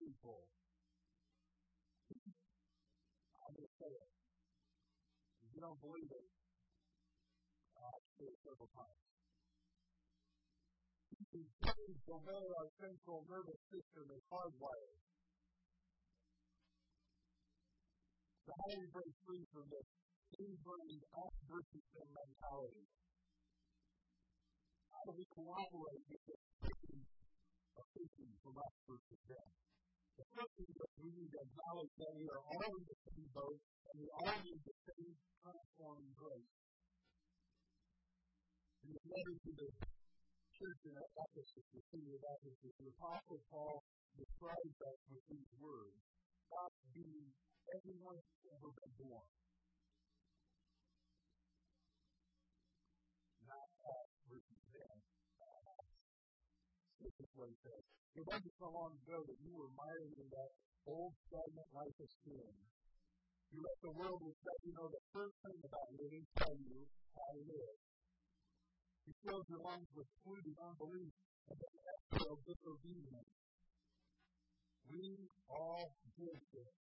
people. 0.00 0.40
I'm 3.38 3.52
going 3.54 3.70
say 3.76 3.92
it. 3.92 4.27
You 5.58 5.66
don't 5.66 5.82
believe 5.82 6.06
it, 6.06 6.22
several 8.46 8.70
times. 8.78 9.02
These 11.34 11.98
will 12.06 12.22
know 12.22 12.44
our 12.62 12.70
central 12.78 13.26
nervous 13.26 13.58
system 13.66 14.06
is 14.06 14.22
hardwired. 14.30 15.02
So 18.46 18.54
how 18.54 18.66
do 18.70 18.78
we 18.78 18.86
break 18.94 19.10
free 19.26 19.42
from 19.50 19.66
this 19.66 19.82
ingrained 20.38 21.02
us 21.26 21.34
versus 21.50 21.84
them 21.90 22.06
mentality? 22.06 22.86
How 24.94 25.10
do 25.10 25.18
we 25.18 25.26
cooperate 25.34 26.06
with 26.06 26.22
this 26.22 26.42
thinking 26.62 27.02
of 27.02 27.84
thinking 27.98 28.30
from 28.46 28.62
us 28.62 28.74
versus 28.86 29.22
them? 29.26 29.48
We 30.18 31.08
need 31.14 31.30
to 31.30 31.40
acknowledge 31.46 31.94
that 31.94 32.10
we 32.18 32.26
are 32.26 32.42
all 32.42 32.72
in 32.74 32.84
the 32.90 32.98
same 33.06 33.28
boat 33.30 33.58
and 33.58 33.94
we 34.02 34.08
all 34.18 34.34
need 34.42 34.60
the 34.66 34.76
same 34.90 35.14
transforming 35.38 36.10
grace 36.18 36.58
in 38.82 38.96
the 38.96 39.04
letter 39.14 39.36
to 39.36 39.50
the 39.52 39.68
church 40.58 40.80
in 40.90 40.94
Ephesus, 40.96 41.64
the 41.70 41.82
city 41.92 42.10
of 42.18 42.22
Ephesus, 42.24 42.72
the 42.82 42.88
Apostle 42.98 43.40
Paul 43.52 43.78
describes 44.16 44.76
us 44.90 44.98
with 45.06 45.22
these 45.30 45.50
words 45.62 46.00
God 46.50 46.72
being 46.96 47.28
everyone 47.78 48.16
who's 48.16 48.46
ever 48.58 48.70
been 48.74 48.94
born. 48.98 49.28
This 57.08 57.24
is 57.24 57.32
what 57.40 57.48
he 57.48 57.56
says. 57.64 57.84
It 58.20 58.24
wasn't 58.28 58.52
so 58.60 58.68
long 58.68 58.92
ago 59.00 59.24
that 59.24 59.38
you 59.40 59.52
were 59.56 59.72
mired 59.72 60.12
in 60.12 60.28
that 60.28 60.50
old 60.84 61.16
stagnant 61.24 61.70
life 61.72 61.96
of 62.04 62.10
sin 62.20 62.52
You 63.48 63.58
let 63.64 63.78
the 63.80 63.92
world 63.96 64.20
which 64.20 64.36
let 64.44 64.60
you 64.64 64.72
know 64.76 64.88
the 64.92 65.00
first 65.12 65.36
thing 65.40 65.56
about 65.64 65.88
living 65.96 66.26
tell 66.36 66.52
you 66.52 66.84
how 67.16 67.28
to 67.32 67.42
live. 67.48 67.78
He 69.06 69.12
fills 69.24 69.48
your 69.48 69.62
lungs 69.64 69.88
with 69.96 70.08
polluted 70.20 70.58
unbelief 70.60 71.12
and 71.48 71.56
then 71.56 71.74
exhale 71.96 72.38
disobedience. 72.44 73.32
We 74.90 75.30
all 75.48 75.96
did 76.16 76.40
this. 76.52 76.74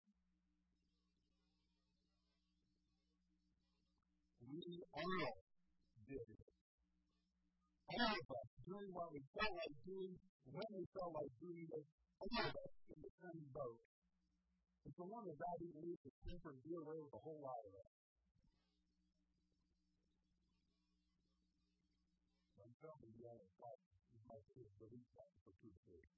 We 4.49 4.85
all 4.95 5.35
did 6.09 6.29
it. 6.33 6.49
All 7.89 8.13
of 8.13 8.31
us 8.31 8.54
doing 8.65 8.91
what 8.97 9.13
we 9.13 9.21
felt 9.37 9.55
like 9.61 9.75
doing, 9.85 10.13
when 10.49 10.69
we 10.73 10.85
felt 10.97 11.13
like 11.13 11.33
doing 11.41 11.69
it, 11.69 11.85
all 12.21 12.29
of 12.33 12.57
us 12.57 12.73
in 12.89 12.99
the 13.05 13.13
same 13.21 13.45
boat. 13.53 13.81
And 14.85 14.93
for 14.97 15.09
one 15.09 15.25
of 15.29 15.37
that, 15.37 15.57
he 15.61 15.69
believes 15.73 16.01
the 16.05 16.13
temper 16.29 16.53
and 16.53 16.61
deal 16.65 16.81
away 16.85 17.01
with 17.01 17.13
a 17.13 17.23
whole 17.25 17.41
lot 17.41 17.61
of. 17.65 17.73
I'm 22.61 22.75
telling 22.81 23.13
you, 23.17 23.25
I 23.29 23.41
thought 23.61 23.81
you 24.13 24.21
might 24.29 24.45
be 24.53 24.65
believe 24.81 25.09
that 25.17 25.33
for 25.45 25.53
two 25.61 25.73
days. 25.89 26.13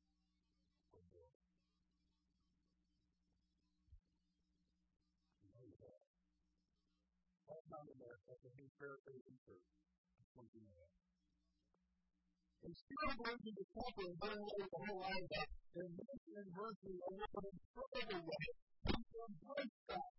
Or 0.94 1.02
more. 1.14 1.30
You 5.42 5.50
know 5.54 5.66
that. 5.82 6.02
That's 7.46 7.66
not 7.70 7.86
in 7.86 7.98
there. 8.02 8.18
That's 8.26 8.44
a 8.46 8.52
new 8.58 8.70
paraphrasing 8.78 9.38
for 9.46 9.58
something 10.34 10.66
like 10.74 10.90
that. 10.90 11.05
Instead 12.66 12.98
of 13.06 13.14
learning 13.22 13.54
to 13.54 13.64
suffer 13.78 14.02
and 14.10 14.18
burn 14.18 14.38
away 14.42 14.58
the 14.66 14.80
whole 14.82 14.98
of 14.98 15.14
us, 15.14 15.50
and 15.78 15.90
this 15.94 16.22
in 16.34 16.46
virtue 16.50 16.98
a 16.98 17.10
little 17.14 17.42
bit 17.46 17.56
further 17.78 18.18
away, 18.26 18.46
we 18.90 18.94
can 19.06 19.22
embrace 19.22 19.78
that. 19.86 20.10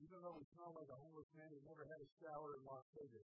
Even 0.00 0.16
though 0.24 0.36
we 0.40 0.48
smell 0.56 0.72
like 0.72 0.88
a 0.88 0.96
homeless 0.96 1.28
man 1.36 1.52
who 1.52 1.60
never 1.60 1.84
had 1.84 2.00
a 2.00 2.08
shower 2.24 2.56
in 2.56 2.64
Las 2.64 2.88
Vegas. 2.96 3.28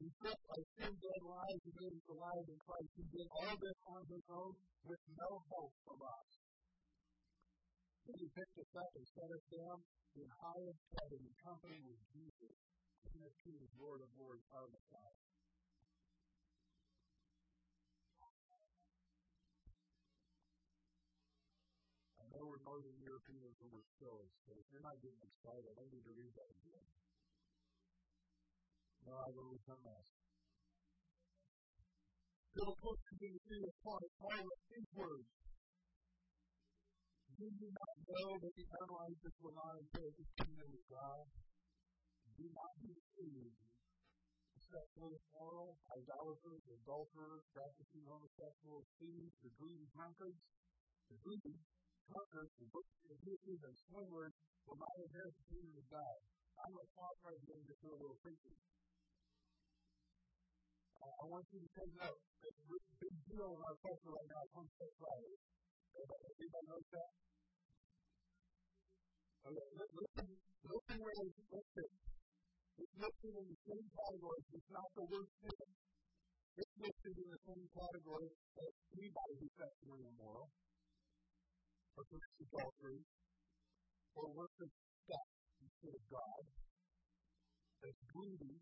He 0.00 0.08
took 0.24 0.40
our 0.40 0.64
sin 0.80 0.92
dead 0.96 1.22
lives 1.28 1.62
and 1.68 1.76
made 1.84 1.94
us 2.00 2.08
alive 2.08 2.46
in 2.48 2.56
Christ. 2.64 2.90
He 2.96 3.04
did 3.12 3.28
all 3.28 3.56
this 3.60 3.78
on 3.92 4.08
his 4.08 4.24
own 4.32 4.56
with 4.88 5.04
no 5.20 5.44
hope 5.52 5.76
from 5.84 6.00
us. 6.00 6.49
He 8.10 8.26
picked 8.34 8.58
us 8.58 8.72
up 8.74 8.90
and 8.98 9.06
set 9.14 9.30
us 9.30 9.44
down 9.54 9.78
in 10.18 10.26
highest 10.26 10.82
heaven 10.98 11.20
in 11.22 11.32
company 11.46 11.78
with 11.86 12.00
Jesus, 12.10 12.54
King 13.06 13.22
of 13.22 13.34
Kings, 13.46 13.70
Lord 13.78 14.02
of 14.02 14.10
Lords, 14.18 14.42
our 14.50 14.66
Messiah. 14.66 15.18
I 22.18 22.24
know 22.34 22.50
we're 22.50 22.64
Northern 22.66 22.98
Europeans 22.98 23.54
and 23.62 23.70
we're 23.70 23.86
stoics, 23.94 24.36
but 24.42 24.58
if 24.58 24.66
you're 24.74 24.82
not 24.82 24.98
getting 24.98 25.22
excited, 25.30 25.70
I 25.78 25.84
need 25.86 26.02
to 26.02 26.14
read 26.18 26.34
that 26.34 26.50
again. 26.50 26.86
No, 29.06 29.14
I 29.22 29.28
will 29.38 29.54
return 29.54 29.80
that. 29.86 30.04
It'll 32.58 32.74
put 32.74 32.98
you 33.06 33.30
in 33.30 33.32
the 33.38 33.42
sea 33.46 33.62
of 33.62 33.74
Paul 33.86 34.02
these 34.02 34.90
words 34.98 35.39
do 37.40 37.48
you 37.48 37.72
not 37.72 37.96
know 38.04 38.36
that 38.36 38.52
the 38.52 38.66
Amalecites 38.68 39.38
will 39.40 39.56
not 39.56 39.72
inherit 39.80 40.12
the 40.12 40.28
kingdom 40.44 40.68
of 40.76 40.84
God? 40.92 41.24
Do 42.36 42.44
not 42.52 42.72
be 42.84 42.92
deceived. 42.92 43.56
Sexually 44.60 45.16
immoral, 45.16 45.80
idolaters, 45.88 46.62
adulterers, 46.68 47.42
practicing 47.56 48.04
homosexual 48.04 48.84
thieves, 49.00 49.32
the 49.40 49.50
greedy 49.56 49.88
drunkards, 49.96 50.36
the 51.08 51.16
greedy 51.24 51.56
drunkards, 52.12 52.52
the 52.60 52.68
butchers, 52.68 53.60
and 53.64 53.76
swindlers 53.88 54.36
will 54.68 54.76
not 54.76 54.94
inherit 55.00 55.32
the 55.32 55.46
kingdom 55.48 55.74
of 55.80 55.86
God. 55.88 56.16
I'm 56.60 56.70
going 56.76 56.84
to 56.84 56.92
pause 56.92 57.18
right 57.24 57.40
here 57.40 57.56
and 57.56 57.64
just 57.64 57.80
do 57.80 57.88
a 57.88 57.98
little 58.04 58.20
preaching. 58.20 58.56
Uh, 61.00 61.08
I 61.08 61.24
want 61.24 61.48
you 61.56 61.64
to 61.64 61.70
take 61.72 61.92
note. 62.04 62.20
There's 62.44 62.60
a 62.60 62.66
big 63.00 63.14
deal 63.32 63.48
in 63.56 63.60
our 63.64 63.76
culture 63.80 64.12
right 64.12 64.28
now, 64.28 64.44
homosexuality. 64.52 65.40
Everybody 65.90 66.66
knows 66.70 66.86
that? 66.94 67.10
Okay, 69.40 69.68
listen, 69.90 70.28
listen 70.62 70.96
where 71.02 71.18
it's 71.18 71.40
listed. 71.50 71.90
It's 72.78 72.94
listed 72.94 73.32
in 73.34 73.46
the 73.50 73.58
same 73.66 73.86
category. 73.90 74.40
It's 74.54 74.70
not 74.70 74.88
the 74.94 75.04
word 75.10 75.28
sin. 75.42 75.68
It's 76.60 76.74
listed 76.78 77.14
in 77.18 77.28
the 77.30 77.40
same 77.44 77.66
category 77.74 78.30
as 78.30 78.72
anybody 78.94 79.34
who's 79.40 79.54
sexually 79.58 80.02
immoral, 80.14 80.48
or 81.96 82.02
commits 82.06 82.38
adultery, 82.40 83.00
or 84.14 84.24
worships 84.30 84.78
sex 85.10 85.26
instead 85.60 85.94
of 85.96 86.04
God, 86.06 86.42
as 87.84 87.96
greedy, 88.14 88.56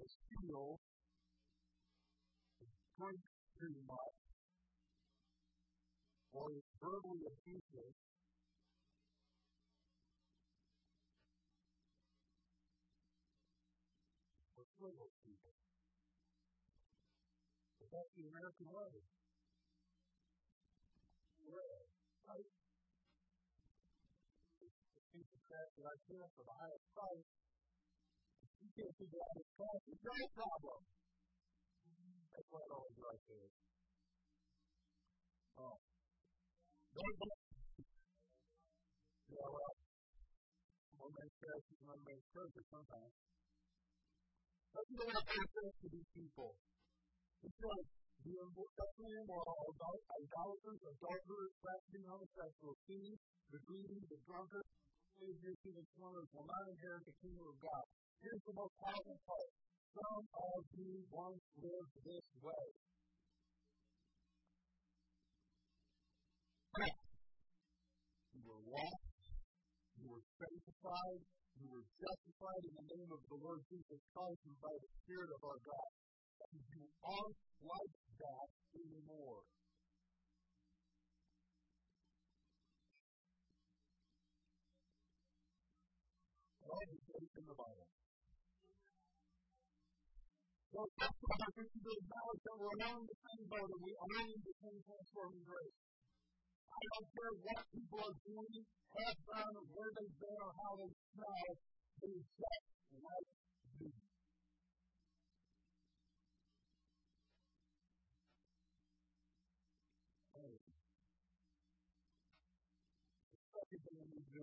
as 0.00 0.10
steals, 0.24 0.80
as 2.62 2.70
drinks 2.96 3.30
too 3.60 3.74
much, 3.86 4.25
or 6.36 6.52
is 6.52 6.66
verbally 6.76 7.24
abusive, 7.24 7.96
little 14.86 15.08
people. 15.24 15.54
But 17.80 17.88
that's 17.88 18.12
the 18.12 18.28
American 18.28 18.68
way. 18.68 18.92
Where? 21.48 21.80
Right? 22.28 22.50
The 24.60 24.68
piece 25.16 25.30
of 25.32 25.40
crap 25.48 25.68
that 25.80 25.86
I 25.88 25.96
feel 26.06 26.28
for 26.36 26.44
the 26.44 26.56
highest 26.60 26.86
price, 26.92 27.30
you 28.60 28.70
can't 28.76 28.94
figure 29.00 29.22
out 29.24 29.32
his 29.40 29.48
cost, 29.56 29.82
it's 29.88 30.02
your 30.04 30.28
problem. 30.36 30.80
That's 32.36 32.48
why 32.52 32.60
it 32.60 32.70
always 32.70 32.98
right 33.00 33.22
there. 33.32 33.50
Oh. 35.56 35.95
Don't. 36.96 37.36
Yeah, 39.28 39.48
well, 39.52 39.74
one 40.96 41.12
man's 41.12 41.36
trash 41.36 41.64
is 41.68 41.78
another 41.84 42.04
man's 42.08 42.24
treasure 42.32 42.64
sometimes. 42.72 43.12
Let's 44.72 44.90
look 44.96 45.12
at 45.12 45.28
access 45.28 45.72
to 45.76 45.86
these 45.92 46.08
people. 46.16 46.56
It's 47.44 47.60
like 47.60 47.88
the 48.24 48.32
sexually 48.32 49.16
immoral, 49.28 49.76
idolaters, 49.76 50.80
adulterers, 50.88 51.52
practicing 51.60 52.04
homosexual, 52.08 52.72
thieves, 52.88 53.20
the 53.52 53.60
greedy, 53.68 54.00
the 54.08 54.18
drunkard, 54.24 54.64
slaves, 55.20 55.40
the 55.52 55.84
swimmers 56.00 56.28
will 56.32 56.48
not 56.48 56.64
inherit 56.64 57.04
the 57.04 57.16
kingdom 57.20 57.44
of 57.44 57.60
God. 57.60 57.84
Here's 58.24 58.44
the 58.48 58.56
most 58.56 58.72
powerful 58.80 59.20
part. 59.20 59.50
Some 59.92 60.24
of 60.32 60.60
you 60.80 61.04
once 61.12 61.44
lived 61.60 61.94
this 62.08 62.26
way. 62.40 62.66
You 68.36 68.44
were 68.44 68.60
lost. 68.68 69.08
You 69.96 70.06
were 70.12 70.25
sanctified. 70.36 71.20
We 71.56 71.66
were 71.72 71.86
justified 71.96 72.62
in 72.68 72.74
the 72.76 72.86
name 72.92 73.10
of 73.16 73.22
the 73.32 73.38
Lord 73.40 73.60
Jesus 73.72 74.00
Christ 74.12 74.40
and 74.44 74.58
by 74.60 74.74
the 74.76 74.90
Spirit 75.00 75.30
of 75.32 75.40
our 75.40 75.60
God. 75.64 75.90
And 76.52 76.60
you 76.68 76.84
aren't 77.00 77.40
like 77.64 77.96
that 78.20 78.48
anymore. 78.76 79.40
All 86.66 86.84
the 86.84 87.00
faith 87.08 87.34
in 87.40 87.44
the 87.48 87.56
Bible. 87.56 87.88
So 90.76 90.84
that's 91.00 91.20
why 91.24 91.36
think 91.56 91.72
to 91.72 91.88
acknowledge 91.88 92.42
that 92.44 92.56
we're 92.60 92.76
all 92.84 93.00
in 93.00 93.06
the 93.08 93.16
same 93.16 93.44
boat 93.48 93.64
and 93.64 93.80
we 93.80 93.92
all 93.96 94.12
need 94.28 94.42
the 94.44 94.56
same 94.60 94.80
transforming 94.84 95.44
grace. 95.48 95.95
I 96.76 96.84
don't 96.92 97.08
care 97.08 97.32
what 97.40 97.62
people 97.72 98.00
are 98.04 98.18
doing, 98.20 98.60
have 99.00 99.18
done, 99.24 99.54
where 99.72 99.90
they've 99.96 100.18
been, 100.20 100.40
or 100.44 100.52
how 100.60 100.72
they 100.76 100.92
smell. 101.16 101.50
They 102.04 102.12
just 102.12 102.36
like 103.00 103.26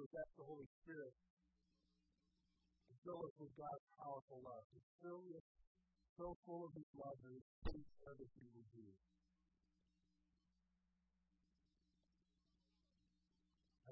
is 0.04 0.12
ask 0.19 0.34
the 0.36 0.43
Holy 0.43 0.67
Spirit 0.84 1.13
to 2.89 2.93
fill 3.06 3.22
us 3.24 3.36
with 3.39 3.54
God's 3.56 3.88
powerful 3.96 4.41
love. 4.43 4.65
To 4.74 4.80
fill 5.00 5.24
us 5.38 5.48
so 6.17 6.36
full 6.43 6.65
of 6.65 6.72
His 6.76 6.89
love 6.98 7.17
that 7.24 7.34
it 7.38 7.46
takes 7.72 7.93
everything 8.10 8.48
we 8.52 8.63
do. 8.74 8.88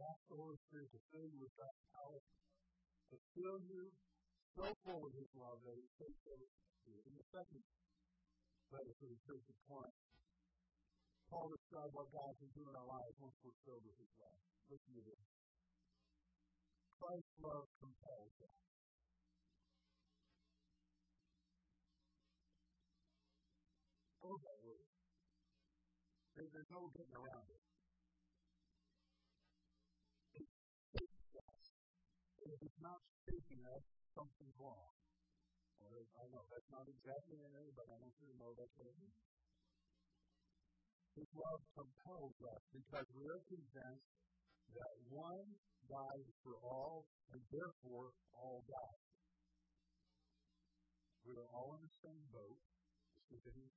The 0.01 0.35
Holy 0.35 0.57
Spirit 0.65 0.89
to 0.89 0.99
fill 1.13 1.27
you 1.29 1.39
with 1.45 1.55
that 1.61 1.75
power, 1.93 2.17
to 2.17 3.17
fill 3.37 3.59
you 3.69 3.83
so 4.57 4.65
full 4.81 5.01
of 5.05 5.13
His 5.13 5.29
love 5.37 5.61
that 5.61 5.77
it 5.77 5.91
takes 6.01 6.21
to 6.25 6.33
do. 6.89 6.95
And 7.05 7.13
the 7.13 7.25
second 7.29 7.61
letter 8.71 8.93
to 8.97 9.05
the 9.05 9.19
church 9.27 9.45
of 9.45 9.57
Corinth. 9.69 9.99
Paul 11.29 11.47
described 11.47 11.93
what 11.95 12.11
God 12.11 12.33
can 12.39 12.51
do 12.51 12.63
in 12.67 12.75
our 12.75 12.87
lives 12.87 13.15
once 13.21 13.37
we're 13.45 13.55
filled 13.63 13.85
with 13.87 13.95
His 13.95 14.11
love. 14.19 14.39
Listen 14.67 14.91
to 14.99 15.03
this. 15.05 15.23
Christ's 16.99 17.37
love 17.39 17.67
compels 17.79 18.35
us. 18.41 18.57
Oh, 24.21 24.37
that 24.37 24.59
word. 24.61 24.85
There's 26.35 26.69
no 26.71 26.91
getting 26.93 27.15
around. 27.15 27.47
It 27.51 27.70
It's 32.61 32.77
not 32.77 33.01
shaping 33.25 33.65
us, 33.65 33.83
something's 34.13 34.57
wrong. 34.61 34.93
I 35.81 36.25
know 36.29 36.45
that's 36.45 36.69
not 36.69 36.85
exactly 36.85 37.41
it, 37.41 37.73
but 37.73 37.89
I 37.89 37.97
want 37.97 38.13
you 38.21 38.29
to 38.29 38.37
know 38.37 38.53
that's 38.53 38.75
what 38.77 38.85
it 38.85 38.97
means. 39.01 39.17
His 41.17 41.29
love 41.33 41.61
compels 41.73 42.37
us 42.45 42.63
because 42.69 43.07
we 43.17 43.25
are 43.25 43.41
convinced 43.49 44.13
that 44.77 44.93
one 45.09 45.57
died 45.89 46.29
for 46.45 46.55
all, 46.61 47.09
and 47.33 47.41
therefore 47.49 48.13
all 48.37 48.61
died. 48.69 49.03
We 51.25 51.33
are 51.41 51.49
all 51.51 51.75
in 51.75 51.81
the 51.81 51.95
same 52.05 52.23
boat. 52.29 52.61
This 53.33 53.41
is 53.41 53.57
in 53.57 53.67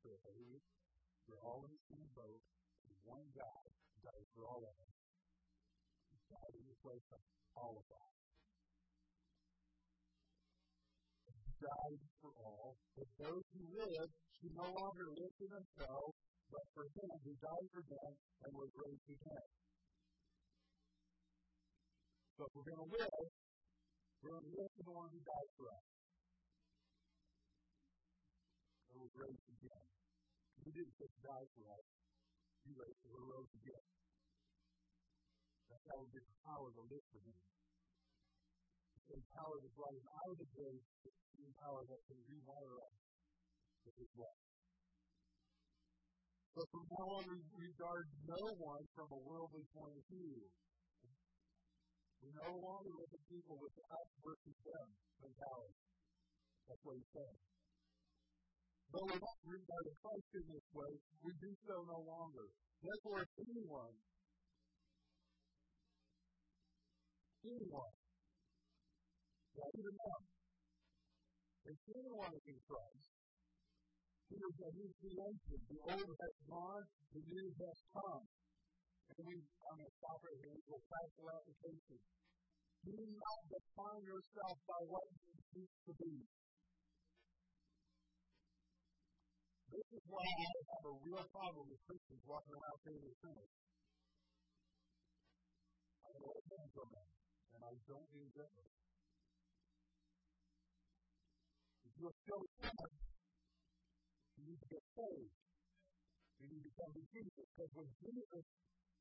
We're 1.27 1.41
all 1.41 1.65
in 1.65 1.73
the 1.73 1.85
same 1.89 2.09
boat. 2.13 2.43
One 3.05 3.27
God 3.33 3.65
died 4.05 4.27
for 4.37 4.45
all 4.45 4.61
of 4.61 4.77
us. 4.77 4.97
He 6.13 6.17
died 6.29 6.55
in 6.57 6.67
the 6.69 6.79
place 6.85 7.09
of 7.13 7.21
all 7.57 7.81
of 7.81 7.89
us. 7.89 8.24
Died 11.65 12.01
for 12.21 12.33
all, 12.45 12.77
but 12.97 13.09
those 13.17 13.45
who 13.57 13.65
live 13.73 14.09
should 14.37 14.53
no 14.53 14.69
longer 14.69 15.09
live 15.09 15.33
for 15.41 15.49
themselves, 15.49 16.15
but 16.53 16.65
for 16.77 16.85
him 16.85 17.11
who 17.25 17.33
died 17.41 17.69
for 17.73 17.85
them 17.89 18.13
and 18.45 18.51
was 18.53 18.71
raised 18.77 19.09
again. 19.09 19.49
So 22.37 22.45
if 22.45 22.53
we're 22.53 22.69
going 22.69 22.85
to 22.85 22.91
live, 23.01 23.29
we're 24.21 24.35
going 24.37 24.45
to 24.45 24.55
live 24.59 24.73
for 24.77 24.85
the 24.85 24.95
one 24.95 25.09
who 25.09 25.21
died 25.25 25.51
for 25.57 25.67
us. 25.71 25.87
And 28.91 28.97
was 29.01 29.15
raised 29.17 29.49
again. 29.55 29.87
He 30.65 30.71
didn't 30.73 30.97
just 30.99 31.17
die 31.25 31.47
for 31.55 31.65
us, 31.77 31.87
he 32.65 32.73
raised, 32.77 33.01
he 33.05 33.13
rose 33.13 33.53
again. 33.65 33.87
That's 35.69 35.85
how 35.89 35.97
we 36.03 36.09
get 36.13 36.25
the 36.25 36.39
power 36.45 36.69
to 36.73 36.83
live 36.89 37.05
for 37.13 37.21
him. 37.25 37.39
The 39.05 39.21
power 39.37 39.57
that's 39.61 39.77
rising 39.77 40.09
out 40.09 40.29
of 40.33 40.39
the 40.41 40.49
grave 40.57 40.85
the 41.05 41.53
power 41.61 41.83
that 41.85 42.01
can 42.09 42.19
rewire 42.25 42.77
us 42.81 42.97
with 43.85 43.97
His 44.01 44.13
love. 44.17 44.41
But 46.55 46.67
from 46.71 46.87
now 46.87 47.07
on, 47.19 47.25
we 47.27 47.67
regard 47.67 48.07
no 48.31 48.43
one 48.63 48.85
from 48.95 49.09
a 49.11 49.21
worldly 49.27 49.67
point 49.75 49.99
of 49.99 50.05
view. 50.07 50.39
We 52.23 52.31
no 52.31 52.57
longer 52.57 52.95
look 52.95 53.13
at 53.13 53.23
people 53.27 53.59
with 53.59 53.75
us 53.75 54.09
versus 54.23 54.57
them 54.65 54.89
mentality. 55.21 55.77
That's 56.71 56.81
what 56.87 56.97
he's 56.97 57.13
saying. 57.13 57.41
Though 58.95 59.09
we 59.11 59.19
don't 59.19 59.43
regard 59.45 59.85
Christ 59.99 60.31
in 60.39 60.47
this 60.49 60.69
way, 60.73 60.93
we 61.27 61.33
do 61.43 61.51
so 61.67 61.75
no 61.91 61.99
longer. 62.07 62.47
Therefore, 62.81 63.19
if 63.27 63.33
anyone, 63.43 63.95
anyone, 67.45 67.95
yeah, 69.55 69.71
even 69.79 69.95
them, 69.95 70.23
if 71.65 71.79
anyone 71.95 72.33
is 72.35 72.45
in 72.51 72.59
Christ, 72.67 73.09
he 74.29 74.37
is 74.37 74.57
a 74.67 74.71
new 74.75 74.91
creation. 74.99 75.59
The 75.71 75.79
old 75.95 76.11
has 76.11 76.37
gone, 76.51 76.85
the 77.15 77.23
new 77.23 77.47
has 77.55 77.79
come. 77.95 78.25
And 79.05 79.21
we, 79.21 79.37
I'm 79.37 79.77
going 79.79 79.85
to 79.85 79.95
stop 80.01 80.19
right 80.25 80.39
here 80.43 80.55
and 80.59 80.65
go 80.65 80.81
practical 80.89 81.29
application. 81.29 81.99
Do 82.85 82.97
not 82.99 83.41
define 83.49 84.03
yourself 84.05 84.57
by 84.65 84.81
what 84.91 85.07
you 85.13 85.33
used 85.61 85.81
to 85.87 85.93
be. 86.03 86.15
This 89.71 89.89
is 89.91 90.05
why 90.07 90.25
I 90.25 90.51
have 90.73 90.85
a 90.87 90.95
real 91.05 91.25
problem 91.31 91.65
with 91.69 91.81
Christians 91.85 92.23
walking 92.27 92.55
around 92.55 92.79
saying 92.85 93.01
they're 93.01 93.21
sinners. 93.23 93.53
I 96.05 96.09
know 96.15 96.29
what 96.31 96.45
hands 96.45 96.75
on 96.79 96.89
them, 96.95 97.09
and 97.55 97.61
I 97.65 97.73
don't 97.89 98.09
mean 98.15 98.29
gently. 98.35 98.69
You're 102.01 102.17
still 102.27 102.43
a 102.43 103.05
you 104.35 104.43
need 104.51 104.61
to 104.61 104.69
get 104.69 104.85
saved. 104.99 105.35
You 106.43 106.47
need 106.51 106.65
to 106.67 106.73
come 106.75 106.91
to 106.93 107.03
Jesus. 107.15 107.47
Because 107.55 107.73
when 107.73 107.89
Jesus 108.03 108.45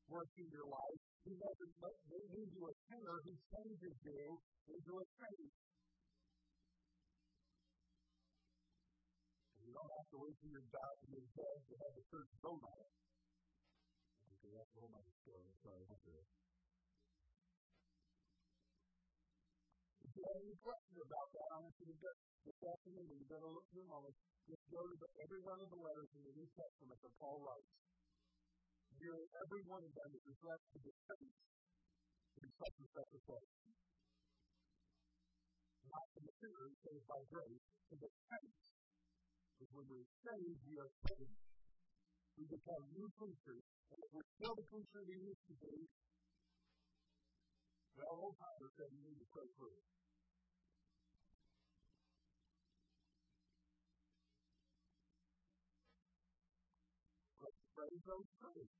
works 0.08 0.34
in 0.38 0.48
your 0.48 0.68
life, 0.70 1.00
he 1.26 1.32
doesn't 1.36 1.74
leave 2.32 2.50
you 2.54 2.62
a 2.70 2.74
sinner, 2.88 3.16
he 3.24 3.34
changes 3.50 3.96
you 4.04 4.38
into 4.70 4.92
a 5.00 5.04
saint. 5.20 5.52
You 9.64 9.72
don't 9.72 9.92
have 9.96 10.08
to 10.12 10.18
wait 10.22 10.36
till 10.38 10.50
you're 10.54 10.70
to 11.02 11.06
your 11.08 11.26
dead 11.34 11.58
to 11.66 11.74
have 11.82 11.92
the 11.98 12.04
church 12.08 12.30
it. 12.78 12.92
Okay, 14.32 14.52
that's 14.54 14.72
a 14.76 14.80
whole 14.80 14.92
story. 15.24 15.50
Sorry, 15.64 15.82
I'll 15.88 16.04
do 16.04 16.14
you 20.14 20.22
have 20.22 20.38
any 20.46 20.58
questions 20.62 21.00
about 21.02 21.28
that, 21.34 21.48
I 21.50 21.56
want 21.58 21.74
you 21.74 21.86
to 21.90 21.98
get 21.98 22.14
this 22.46 22.60
afternoon, 22.62 23.18
going 23.26 23.44
to 23.44 23.50
look 23.50 23.66
in 23.74 23.82
a 23.82 23.88
moment, 23.90 24.14
just 24.46 24.64
go 24.70 24.80
to 24.86 24.94
the, 24.94 25.08
every 25.26 25.42
one 25.42 25.58
of 25.58 25.68
the 25.74 25.80
letters 25.80 26.10
in 26.14 26.22
the 26.22 26.34
New 26.38 26.48
Testament 26.54 26.98
that 27.02 27.14
Paul 27.18 27.42
writes. 27.42 27.74
Nearly 28.94 29.26
every 29.42 29.62
one 29.66 29.82
of 29.82 29.90
them 29.90 30.10
is 30.14 30.22
to 30.22 30.78
the 30.78 30.94
saints 30.94 31.40
in 32.38 32.48
such 32.54 32.76
and 32.78 32.90
such 32.94 33.10
a 33.10 33.20
place. 33.26 33.54
Not 35.82 36.06
to 36.14 36.18
the 36.22 36.32
sinners 36.38 36.74
saved 36.78 37.06
by 37.10 37.20
grace, 37.34 37.64
to 37.90 37.94
the 37.98 38.10
saints. 38.30 38.64
Because 39.58 39.70
when 39.74 39.86
we're 39.98 40.10
saved, 40.22 40.60
we 40.62 40.74
are 40.78 40.92
saved. 41.10 41.38
We 42.38 42.44
become 42.54 42.82
new 42.94 43.08
creatures. 43.18 43.66
And 43.90 43.98
if 43.98 44.10
we're 44.14 44.30
still 44.38 44.54
the 44.54 44.66
creature 44.70 45.02
we 45.10 45.16
used 45.26 45.44
to 45.50 45.54
be, 45.58 45.74
well, 47.98 48.14
old 48.30 48.34
timers 48.38 48.74
said 48.78 48.90
you 48.94 49.02
need 49.06 49.18
to 49.18 49.28
pray 49.34 49.50
through. 49.58 49.78
Praise 57.74 58.02
those 58.06 58.30
praise. 58.38 58.70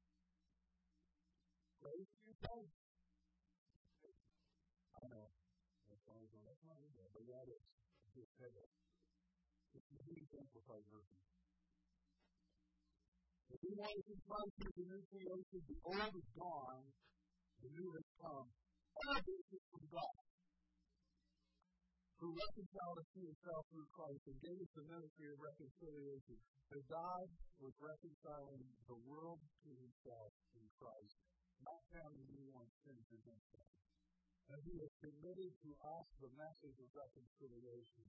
Praise 1.82 2.10
your 2.22 2.36
praise. 2.38 2.74
I 4.94 5.02
know. 5.10 5.26
That's 5.90 6.02
why 6.06 6.14
I 6.14 6.22
was 6.22 6.32
on 6.38 6.42
that 6.46 6.60
one, 6.62 6.86
but 6.94 7.26
that 7.26 7.46
is 7.50 7.64
just 8.14 8.32
heaven. 8.38 8.68
It's 9.74 9.90
a 9.90 10.00
huge 10.06 10.30
amplified 10.38 10.86
version. 10.86 11.18
If 13.50 13.58
we 13.66 13.72
want 13.74 13.94
to 13.98 14.02
confront 14.06 14.50
the 14.62 14.70
new 14.86 15.02
creation, 15.10 15.60
the 15.66 15.78
old 15.82 16.14
is 16.14 16.28
gone, 16.38 16.86
the 17.62 17.70
new 17.74 17.88
has 17.98 18.08
come. 18.22 18.46
All 18.46 19.18
this 19.26 19.44
is 19.50 19.62
from 19.74 19.84
God 19.90 20.33
who 22.22 22.30
reconciled 22.30 22.98
us 23.02 23.10
to 23.10 23.20
himself 23.26 23.62
through 23.70 23.88
Christ 23.90 24.22
and 24.30 24.38
gave 24.38 24.58
us 24.62 24.72
the 24.74 24.86
ministry 24.86 25.28
of 25.34 25.38
reconciliation. 25.42 26.38
And 26.70 26.82
God 26.86 27.26
was 27.58 27.74
reconciling 27.82 28.64
the 28.86 29.00
world 29.04 29.42
to 29.42 29.70
himself 29.74 30.32
in 30.54 30.66
Christ, 30.78 31.16
not 31.60 31.80
counting 31.90 32.26
anyone's 32.30 32.76
sins 32.86 33.06
against 33.10 33.48
them. 33.52 33.70
And 34.50 34.60
he 34.62 34.76
has 34.76 34.92
committed 35.00 35.52
to 35.64 35.70
us 35.80 36.06
the 36.20 36.32
message 36.36 36.76
of 36.78 36.88
reconciliation. 36.92 38.06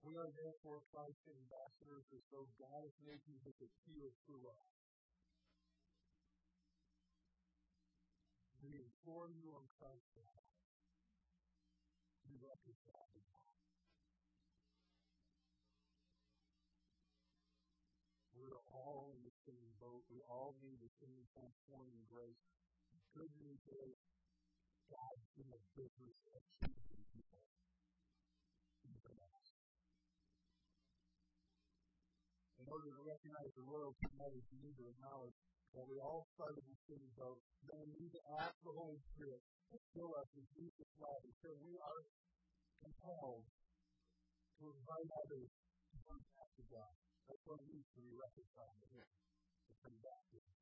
We 0.00 0.16
are 0.16 0.30
therefore 0.32 0.80
Christ's 0.88 1.28
ambassadors 1.28 2.06
as 2.16 2.24
though 2.32 2.48
God 2.56 2.80
is 2.88 2.96
making 3.04 3.36
his 3.44 3.56
appeal 3.60 4.08
through 4.24 4.46
us. 4.48 4.70
We 8.64 8.76
implore 8.76 9.28
you 9.32 9.48
on 9.56 9.66
Christ's 9.80 10.12
behalf. 10.12 10.39
We're 18.40 18.62
all 18.70 19.10
in 19.10 19.20
the 19.26 19.34
same 19.42 19.70
boat. 19.82 20.06
We 20.06 20.22
all 20.30 20.54
need 20.62 20.78
the 20.78 20.92
same 21.02 21.18
transforming 21.34 22.06
grace. 22.06 22.38
Good 23.10 23.32
news 23.42 23.58
is 23.74 23.94
God's 24.86 25.26
in 25.34 25.50
the 25.50 25.58
business 25.74 26.14
of 26.30 26.40
changing 26.62 27.04
people. 27.10 27.42
In 32.54 32.66
order 32.70 32.90
to 32.94 33.02
recognize 33.02 33.50
the 33.58 33.66
royalty 33.66 34.06
matters, 34.14 34.46
you 34.54 34.58
need 34.62 34.78
to 34.78 34.86
acknowledge 34.94 35.34
that 35.74 35.86
we 35.90 35.98
all 35.98 36.22
started 36.38 36.62
in 36.62 36.70
the 36.70 36.82
same 36.86 37.10
boat. 37.18 37.42
Then 37.66 37.82
we 37.82 37.98
need 38.06 38.14
to 38.14 38.22
ask 38.38 38.54
the 38.62 38.74
Holy 38.74 39.02
Spirit 39.14 39.42
to 39.74 39.76
fill 39.94 40.14
us 40.22 40.30
with 40.38 40.46
Jesus' 40.54 40.94
love 41.02 41.22
until 41.26 41.54
we 41.66 41.74
are 41.78 42.02
compelled 42.80 43.44
to 44.60 44.64
invite 44.72 45.10
others 45.24 45.50
turn 46.10 46.22
back 46.34 46.50
to 46.58 46.64
God. 46.72 46.92
That's 47.30 47.44
what 47.46 47.62
it 47.62 47.66
means 47.70 47.86
to 47.94 48.00
be 48.02 48.12
reconciled 48.18 48.78
to 48.82 48.88
Him, 48.90 49.06
to 49.06 49.72
turn 49.78 49.96
back 50.02 50.22
to 50.34 50.38
Him. 50.42 50.56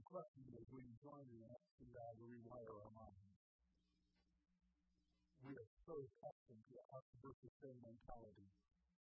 The 0.00 0.04
question 0.08 0.44
is, 0.56 0.64
will 0.72 0.84
you 0.84 0.96
join 1.04 1.24
in 1.28 1.40
asking 1.44 1.90
God 1.92 2.12
to 2.16 2.24
rewire 2.24 2.72
our 2.72 2.92
minds? 2.96 3.36
We 5.42 5.52
are 5.58 5.70
so 5.84 5.98
accustomed 5.98 6.64
to 6.70 6.76
us 6.94 7.06
versus 7.18 7.52
them 7.60 7.76
mentality, 7.82 8.48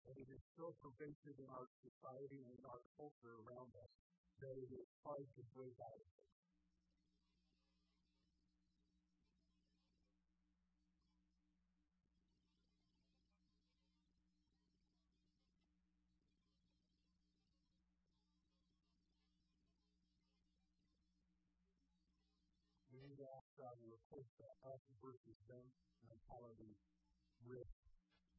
and 0.10 0.16
it 0.18 0.28
is 0.28 0.44
so 0.58 0.74
pervasive 0.82 1.38
in 1.38 1.50
our 1.54 1.70
society 1.86 2.42
and 2.42 2.52
in 2.58 2.64
our 2.66 2.82
culture 2.98 3.38
around 3.46 3.72
us 3.78 3.94
that 4.42 4.58
it 4.58 4.72
is 4.74 4.88
hard 5.06 5.28
to 5.38 5.42
break 5.54 5.78
out 5.86 6.02
of 6.02 6.12
it. 6.18 6.41
God 23.92 24.00
to 24.08 24.32
that 24.40 24.56
us 24.72 24.80
versus 25.04 25.36
them 25.52 25.68
mentality 26.08 26.80
with 27.44 27.68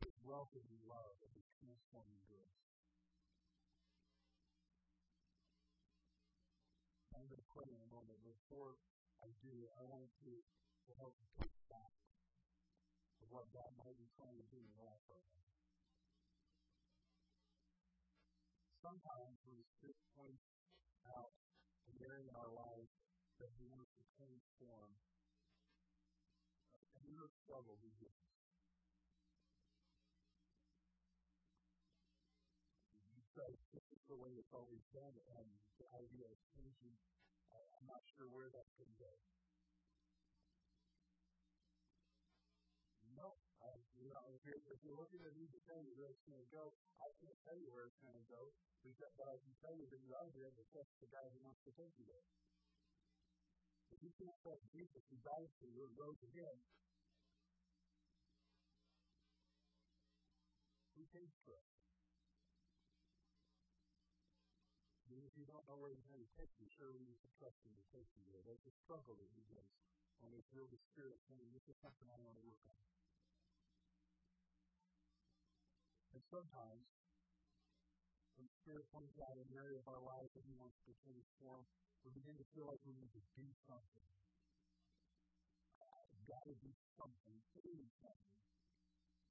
His 0.00 0.16
welcoming 0.24 0.80
love 0.88 1.12
and 1.20 1.30
His 1.36 1.44
transforming 1.60 2.24
grace. 2.24 2.60
I'm 7.12 7.28
going 7.28 7.36
to 7.36 7.50
pray 7.52 7.68
in 7.68 7.80
a 7.84 7.90
moment. 7.92 8.16
Before 8.24 8.80
I 9.20 9.28
do, 9.44 9.52
I 9.76 9.84
want 9.84 10.08
to, 10.24 10.32
help 11.00 11.16
take 11.40 11.56
back 11.72 11.92
of 13.20 13.28
what 13.32 13.48
God 13.52 13.70
might 13.80 13.96
be 13.96 14.08
trying 14.16 14.36
to 14.36 14.46
do 14.52 14.60
in 14.60 14.72
our 14.76 14.88
life 14.88 15.04
right. 15.08 15.32
Sometimes 18.82 19.36
the 19.46 19.56
Spirit 19.78 20.00
points 20.18 20.42
out 21.12 21.32
an 21.86 21.96
area 22.02 22.26
in 22.26 22.36
our 22.36 22.50
life 22.50 22.90
that 23.38 23.50
He 23.58 23.64
wants 23.70 23.90
to 23.94 24.02
transform, 24.18 24.90
your 27.12 27.28
struggle 27.44 27.76
begins. 27.84 28.24
You 33.12 33.22
say, 33.36 33.48
this 33.76 33.86
is 33.92 34.02
the 34.08 34.16
way 34.16 34.32
it's 34.34 34.52
always 34.56 34.82
been, 34.96 35.14
and 35.36 35.48
the 35.76 35.88
idea 35.96 36.26
of 36.26 36.38
changing, 36.56 36.96
uh, 37.52 37.76
I'm 37.76 37.86
not 37.86 38.02
sure 38.16 38.28
where 38.32 38.48
that 38.48 38.68
can 38.80 38.88
go. 38.96 39.12
No, 43.12 43.36
I, 43.60 43.76
you 44.00 44.08
know, 44.08 44.24
if 44.32 44.42
you're, 44.48 44.60
if 44.72 44.80
you're 44.82 44.96
looking 44.96 45.20
at 45.22 45.32
tell 45.72 45.80
you 45.80 45.96
where 45.96 46.12
it's 46.12 46.20
going 46.28 46.36
to 46.36 46.52
go, 46.52 46.64
I 47.00 47.08
can't 47.24 47.38
tell 47.48 47.56
you 47.56 47.72
where 47.72 47.88
it's 47.88 47.96
going 48.04 48.12
to 48.12 48.28
go, 48.28 48.52
because, 48.84 49.08
but 49.16 49.24
I 49.24 49.40
can 49.40 49.56
tell 49.64 49.72
you 49.72 49.88
that 49.88 50.00
you're 50.04 50.20
out 50.20 50.28
there 50.36 50.52
to 50.52 50.64
trust 50.68 50.92
the 51.00 51.08
guy 51.08 51.24
who 51.32 51.40
wants 51.48 51.64
to 51.64 51.72
take 51.80 51.96
you 51.96 52.04
there. 52.04 52.28
If 53.88 54.04
you 54.04 54.12
can't 54.20 54.36
trust 54.44 54.60
Jesus 54.68 55.00
who 55.08 55.16
died 55.24 55.48
for 55.56 55.68
you 55.72 55.88
and 55.88 55.96
rose 55.96 56.20
again, 56.28 56.56
who 61.02 61.10
pays 61.10 61.34
for 61.42 61.58
it? 61.58 61.66
If 65.10 65.34
you 65.34 65.48
don't 65.48 65.66
know 65.66 65.80
where 65.80 65.90
he's 65.90 66.06
going 66.06 66.22
to 66.22 66.32
take 66.38 66.52
you, 66.62 66.68
surely 66.78 67.02
you 67.02 67.16
can 67.18 67.32
trust 67.40 67.58
him 67.66 67.74
to 67.74 67.84
take 67.90 68.06
you 68.14 68.22
there. 68.30 68.44
There's 68.46 68.62
a 68.68 68.74
struggle 68.84 69.18
that 69.18 69.32
does 69.34 69.66
when 70.22 70.30
they 70.30 70.44
feel 70.54 70.70
the 70.70 70.78
Spirit 70.92 71.18
saying, 71.26 71.50
this 71.50 71.66
is 71.66 71.76
something 71.82 72.06
I 72.06 72.20
want 72.22 72.38
to 72.38 72.44
work 72.46 72.62
on. 72.68 72.78
And 76.14 76.22
sometimes, 76.30 76.84
when 78.36 78.46
the 78.46 78.54
Spirit 78.62 78.86
points 78.92 79.18
out 79.18 79.34
an 79.40 79.50
area 79.56 79.82
of 79.82 79.88
our 79.88 80.04
life 80.04 80.30
that 80.36 80.44
he 80.46 80.54
wants 80.54 80.78
to 80.86 80.92
transform, 81.02 81.66
we 82.06 82.14
begin 82.14 82.36
to 82.38 82.46
feel 82.54 82.68
like 82.68 82.80
we 82.86 82.94
need 82.94 83.10
to 83.16 83.24
do 83.34 83.48
something. 83.66 84.08
I've 85.82 86.24
got 86.28 86.44
to 86.46 86.54
do 86.60 86.70
something, 86.94 87.36
do 87.56 87.72
something, 88.04 88.40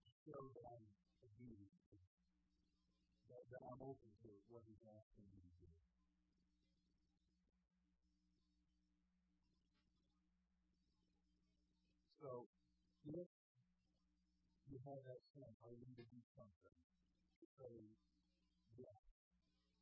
to 0.03 0.09
show 0.27 0.41
that 0.59 0.65
I'm 0.65 1.00
obedient 1.41 1.81
that, 3.31 3.43
that 3.49 3.61
I'm 3.65 3.81
open 3.81 4.09
to 4.21 4.29
what 4.53 4.61
He's 4.69 4.83
asking 4.85 5.25
me 5.33 5.41
to 5.41 5.53
do. 5.57 5.71
So, 12.21 12.45
if 13.09 13.29
you 14.69 14.77
have 14.85 15.01
that 15.09 15.21
sense, 15.33 15.57
I 15.65 15.73
need 15.73 15.97
to 15.97 16.05
do 16.05 16.21
something, 16.37 16.77
to 17.41 17.45
say 17.57 17.73
yes 18.77 19.01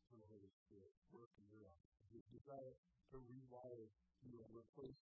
to 0.08 0.14
the 0.16 0.28
Holy 0.32 0.52
Spirit, 0.64 0.96
work 1.12 1.34
in 1.36 1.44
your 1.52 1.68
life. 1.68 1.84
You 2.16 2.24
desire 2.32 2.80
to 3.12 3.18
rewire 3.28 3.92
you 4.24 4.40
and 4.40 4.52
replace 4.56 5.04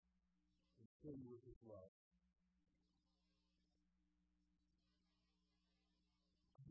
and 0.79 0.87
fill 1.03 1.19
you 1.19 1.35
with 1.35 1.43
His 1.51 1.59
love. 1.67 2.06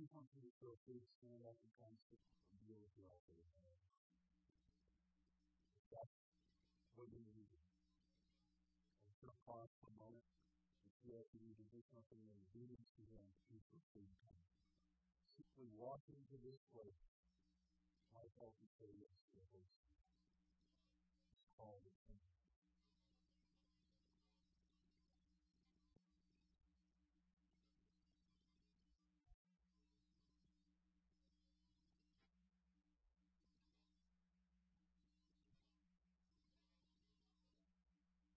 I 0.06 0.22
you 0.38 0.54
feel 0.62 0.78
free 0.86 1.02
to 1.02 1.10
stand 1.18 1.42
up 1.50 1.58
and 1.66 1.72
kind 1.82 1.90
of 1.90 2.02
deal 2.62 2.78
with 2.78 2.94
your 2.94 3.10
altar. 3.10 3.34
That's 5.90 6.14
what 6.94 7.10
you 7.10 7.26
need. 7.34 7.50
Going 9.18 9.34
to 9.34 9.42
pause 9.50 9.74
for 9.82 9.90
a 9.90 9.98
moment 9.98 10.22
and 10.86 10.94
feel 11.02 11.18
like 11.18 11.34
you 11.34 11.42
need 11.42 11.58
to 11.58 11.66
do 11.74 11.82
something 11.90 12.22
in 12.22 12.38
obedience 12.38 12.86
to 13.02 13.04
Him 13.10 13.26
to 13.50 13.58
pursue 13.74 14.06
time. 14.22 14.46
Simply 15.34 15.66
walk 15.74 16.06
into 16.14 16.38
this 16.38 16.62
place 16.70 17.02
might 18.14 18.30
help 18.38 18.54
you 18.62 18.70
say 18.78 18.94
yes 19.02 19.18
to 19.34 19.42
the 19.42 19.46
Holy 19.50 19.74
Spirit. 19.74 20.14
Call 21.58 21.82
it 21.82 21.98